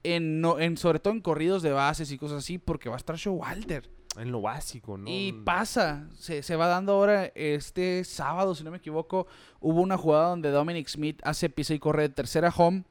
[0.03, 2.97] en, no, en sobre todo en corridos de bases y cosas así porque va a
[2.97, 3.89] estar Showalter.
[4.17, 5.07] En lo básico, ¿no?
[5.07, 9.27] Y pasa, se, se va dando ahora este sábado, si no me equivoco,
[9.59, 12.83] hubo una jugada donde Dominic Smith hace pisa y corre de tercera home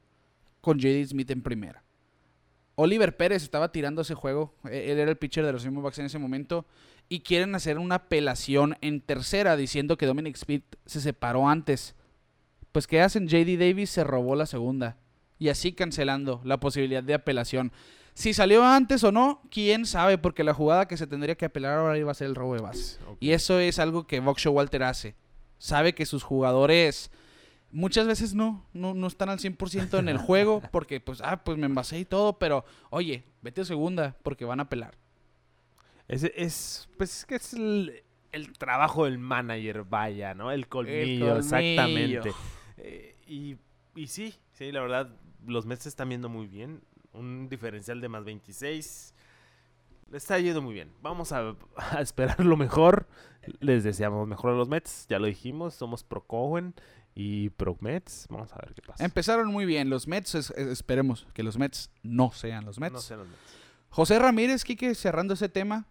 [0.61, 1.83] con JD Smith en primera.
[2.77, 6.07] Oliver Pérez estaba tirando ese juego, e- él era el pitcher de los Diamondbacks en
[6.07, 6.67] ese momento,
[7.09, 11.95] y quieren hacer una apelación en tercera diciendo que Dominic Smith se separó antes.
[12.73, 13.29] Pues ¿qué hacen?
[13.29, 14.99] JD Davis se robó la segunda
[15.39, 17.73] y así cancelando la posibilidad de apelación.
[18.15, 21.79] Si salió antes o no, quién sabe, porque la jugada que se tendría que apelar
[21.79, 22.99] ahora iba a ser el robo de base.
[23.09, 23.19] Ok.
[23.21, 25.15] Y eso es algo que Buck Walter hace.
[25.59, 27.11] Sabe que sus jugadores
[27.77, 31.59] muchas veces no, no, no están al 100% en el juego porque pues, ah, pues
[31.59, 34.95] me envasé y todo, pero oye, vete a segunda porque van a pelar.
[36.09, 38.03] Ese es, pues es que es el,
[38.33, 40.51] el trabajo del manager, vaya, ¿no?
[40.53, 41.37] El colmillo, colmillo.
[41.37, 42.33] exactamente.
[42.79, 43.57] Eh, y,
[43.95, 45.11] y sí, sí, la verdad,
[45.47, 46.81] los Mets se están viendo muy bien.
[47.13, 49.15] Un diferencial de más 26.
[50.13, 50.93] Le está yendo muy bien.
[51.03, 53.07] Vamos a, a esperar lo mejor.
[53.61, 56.75] Les deseamos mejor a los Mets, ya lo dijimos, somos pro Cohen
[57.19, 58.27] y pro Mets.
[58.29, 59.03] Vamos a ver qué pasa.
[59.05, 62.93] Empezaron muy bien los Mets, es- es- esperemos que los Mets no sean los Mets.
[62.93, 63.41] No sé los Mets.
[63.89, 65.87] José Ramírez, Quique, cerrando ese tema,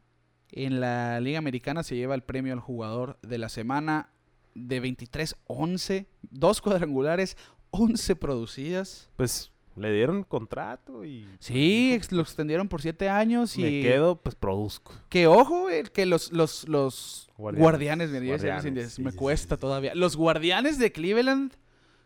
[0.51, 4.09] en la Liga Americana se lleva el premio al jugador de la semana
[4.53, 7.35] de 23-11, dos cuadrangulares,
[7.71, 9.09] 11 producidas.
[9.17, 14.35] Pues le dieron contrato y Sí, lo extendieron por 7 años y me quedo, pues
[14.35, 14.93] produzco.
[15.09, 18.09] que ojo, el que los los los Guardianes.
[18.11, 19.61] los Guardianes, sí, me sí, cuesta sí.
[19.61, 19.93] todavía.
[19.95, 21.53] Los guardianes de Cleveland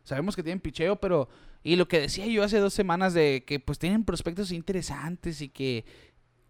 [0.03, 1.30] Sabemos que tienen picheo, pero...
[1.61, 5.49] Y lo que decía yo hace dos semanas de que pues tienen prospectos interesantes y
[5.49, 5.86] que...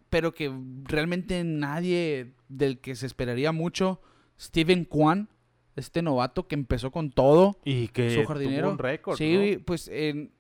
[0.10, 0.50] Pero que
[0.84, 4.00] realmente nadie del que se esperaría mucho,
[4.40, 5.28] Steven Kwan,
[5.76, 7.58] este novato que empezó con todo.
[7.66, 8.68] Y que Su jardinero.
[8.68, 9.66] tuvo un récord, Sí, ¿no?
[9.66, 10.32] pues en-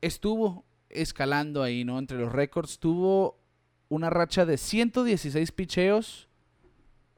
[0.00, 1.98] estuvo escalando ahí, ¿no?
[1.98, 2.78] Entre los récords.
[2.78, 3.38] Tuvo
[3.88, 6.28] una racha de 116 picheos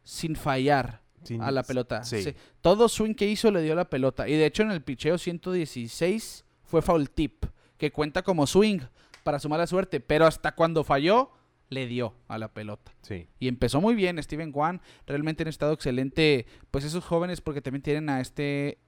[0.03, 2.03] sin fallar Sin- a la pelota.
[2.05, 2.23] sí.
[2.23, 2.35] Sí.
[2.61, 4.29] Todo swing que hizo le dio la pelota.
[4.29, 7.45] Y de hecho en el picheo 116 fue foul tip,
[7.77, 8.81] que cuenta como swing
[9.25, 10.01] para su mala suerte.
[10.01, 11.31] Pero hasta cuando falló,
[11.69, 12.93] le dio a la pelota.
[13.03, 13.29] Sí.
[13.39, 14.81] Y empezó muy bien Steven Kwan.
[15.07, 16.47] Realmente han estado excelente.
[16.71, 18.79] Pues esos jóvenes, porque también tienen a este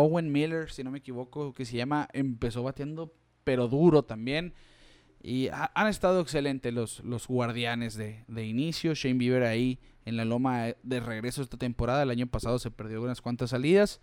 [0.00, 2.08] Owen Miller, si no me equivoco, que se llama.
[2.12, 3.12] Empezó bateando,
[3.44, 4.54] pero duro también.
[5.22, 8.94] Y ha- han estado excelentes los, los guardianes de, de inicio.
[8.94, 12.02] Shane Bieber ahí en la loma de regreso esta temporada.
[12.04, 14.00] El año pasado se perdió unas cuantas salidas.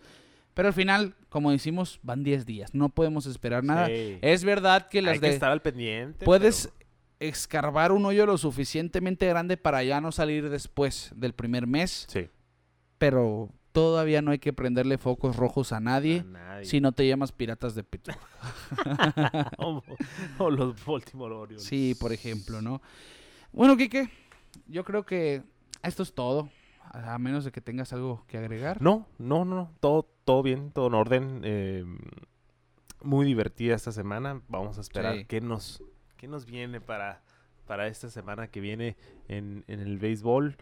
[0.52, 2.74] Pero al final, como decimos, van 10 días.
[2.74, 3.86] No podemos esperar nada.
[3.86, 4.18] Sí.
[4.22, 6.24] Es verdad que las Hay que de estar al pendiente.
[6.24, 6.86] puedes pero-
[7.30, 12.28] escarbar un hoyo lo suficientemente grande para ya no salir después del primer mes, Sí.
[12.98, 16.64] pero todavía no hay que prenderle focos rojos a nadie A nadie.
[16.64, 18.18] si no te llamas Piratas de Pittsburgh.
[19.58, 19.82] o,
[20.38, 21.64] o los Baltimore Orioles.
[21.64, 22.80] Sí, por ejemplo, ¿no?
[23.52, 24.10] Bueno, Kike,
[24.66, 25.42] yo creo que
[25.82, 26.48] esto es todo,
[26.80, 28.80] a a menos de que tengas algo que agregar.
[28.80, 29.70] No, no, no.
[29.80, 31.40] Todo, todo bien, todo en orden.
[31.44, 31.84] eh,
[33.02, 34.40] muy divertida esta semana.
[34.48, 35.24] Vamos a esperar Sí.
[35.26, 35.82] qué nos,
[36.16, 37.22] qué nos viene para,
[37.66, 38.96] para esta semana que viene
[39.28, 40.56] en, en el béisbol.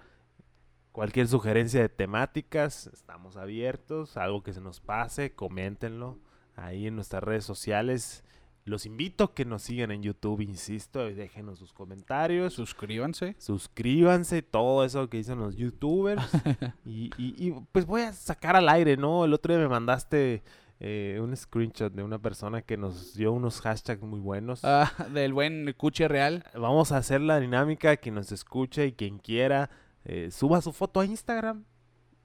[0.95, 4.17] Cualquier sugerencia de temáticas, estamos abiertos.
[4.17, 6.21] Algo que se nos pase, coméntenlo
[6.55, 8.23] ahí en nuestras redes sociales.
[8.65, 12.55] Los invito a que nos sigan en YouTube, insisto, déjenos sus comentarios.
[12.55, 13.35] Suscríbanse.
[13.39, 16.23] suscríbanse, todo eso que dicen los youtubers.
[16.87, 19.25] y, y- y, pues voy a sacar al aire, ¿no?
[19.25, 20.45] El otro día me mandaste
[20.79, 24.61] eh, un screenshot de una persona que nos dio unos hashtags muy buenos.
[24.65, 26.45] Ah, del buen Cuche Real.
[26.55, 29.71] Vamos a hacer la dinámica, quien nos escuche y quien quiera,
[30.05, 31.65] eh, suba su foto a Instagram,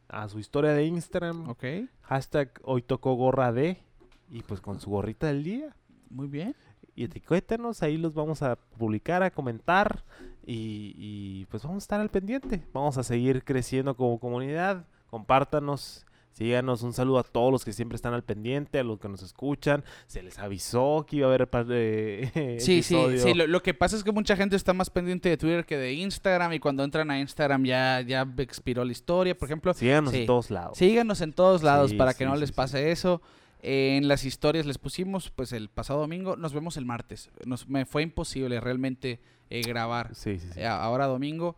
[0.08, 1.64] a su historia de Instagram, Ok,
[2.02, 3.82] hashtag hoy tocó gorra de,
[4.30, 5.76] y pues con su gorrita del día.
[6.10, 6.56] muy bien.
[6.96, 10.04] Y etiquétenos, ahí los vamos a publicar, a comentar
[10.46, 12.62] y, y, pues vamos a estar al pendiente.
[12.74, 14.86] Vamos a seguir creciendo como comunidad.
[15.10, 16.84] Compártanos, síganos.
[16.84, 19.84] Un saludo a todos los que siempre están al pendiente, a los que nos escuchan.
[20.08, 23.22] Se les avisó que iba a haber par de Sí, sí, episodio.
[23.24, 23.34] sí.
[23.34, 25.94] Lo, lo que pasa es que mucha gente está más pendiente de Twitter que de
[25.94, 29.74] Instagram y cuando entran a Instagram ya, ya expiró la historia, por ejemplo.
[29.74, 30.22] Síganos Sí.
[30.22, 30.78] en todos lados.
[30.78, 33.22] Síganos en todos lados Sí, para que no les pase eso.
[33.62, 36.38] Eh, en las historias les pusimos pues el pasado domingo.
[36.38, 37.30] Nos vemos el martes.
[37.46, 39.20] Nos, me fue imposible realmente
[39.50, 40.60] eh, grabar Sí, sí, sí.
[40.62, 41.58] eh, ahora domingo.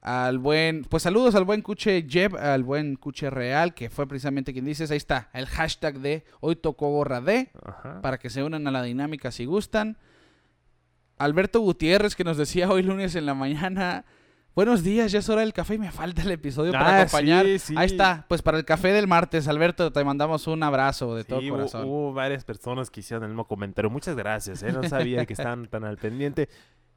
[0.00, 4.52] Al buen, pues saludos al buen Cuche Jeb, al buen Cuche Real, que fue precisamente
[4.52, 4.90] quien dices.
[4.92, 8.00] Ahí está, el hashtag de hoy tocó gorra de Ajá.
[8.00, 9.96] para que se unan a la dinámica si gustan.
[11.18, 14.04] Alberto Gutiérrez que nos decía hoy lunes en la mañana,
[14.54, 17.44] buenos días, ya es hora del café y me falta el episodio para Ah, acompañar.
[17.46, 17.74] sí, sí.
[17.76, 21.40] Ahí está, pues para el café del martes, Alberto, te mandamos un abrazo de todo
[21.40, 21.84] Sí, hubo- corazón.
[21.88, 23.90] Hubo, varias personas que hicieron el mismo comentario.
[23.90, 24.72] Muchas gracias, ¿eh?
[24.72, 26.48] No sabía que estaban tan al pendiente.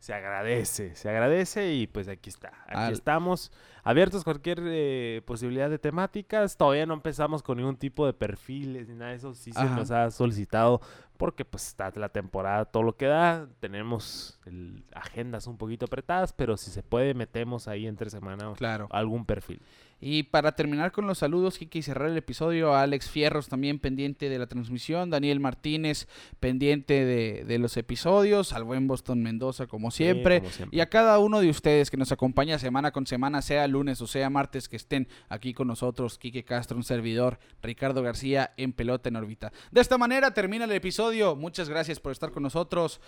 [0.02, 2.47] Se agradece, se agradece y pues aquí está.
[2.66, 3.52] Aquí Al- estamos
[3.84, 6.58] abiertos a cualquier eh, posibilidad de temáticas.
[6.58, 9.36] Todavía no empezamos con ningún tipo de perfiles ni nada de eso.
[9.36, 10.82] Sí se nos ha solicitado
[11.18, 13.47] porque pues está la temporada, todo lo que da.
[13.60, 18.88] Tenemos el- agendas un poquito apretadas, pero si se puede metemos ahí entre semana Claro.
[18.89, 19.62] algún perfil.
[20.04, 23.78] Y para terminar con los saludos, Kiki, y cerrar el episodio, a Alex Fierros también
[23.78, 26.08] pendiente de la transmisión, Daniel Martínez
[26.39, 30.76] pendiente de, de los episodios, al buen Boston Mendoza como Sí, siempre, como siempre.
[30.76, 34.08] y a cada uno de ustedes que nos acompaña semana con semana, sea lunes o
[34.08, 39.10] sea martes, que estén aquí con nosotros, Quique Castro, un servidor, Ricardo García en Pelota
[39.10, 39.52] en órbita.
[39.70, 43.02] De esta manera termina el episodio, muchas gracias por estar con nosotros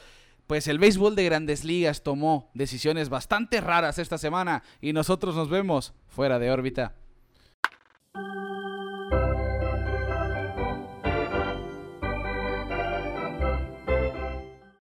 [0.47, 5.49] pues el béisbol de grandes ligas tomó decisiones bastante raras esta semana y nosotros nos
[5.49, 6.95] vemos fuera de órbita.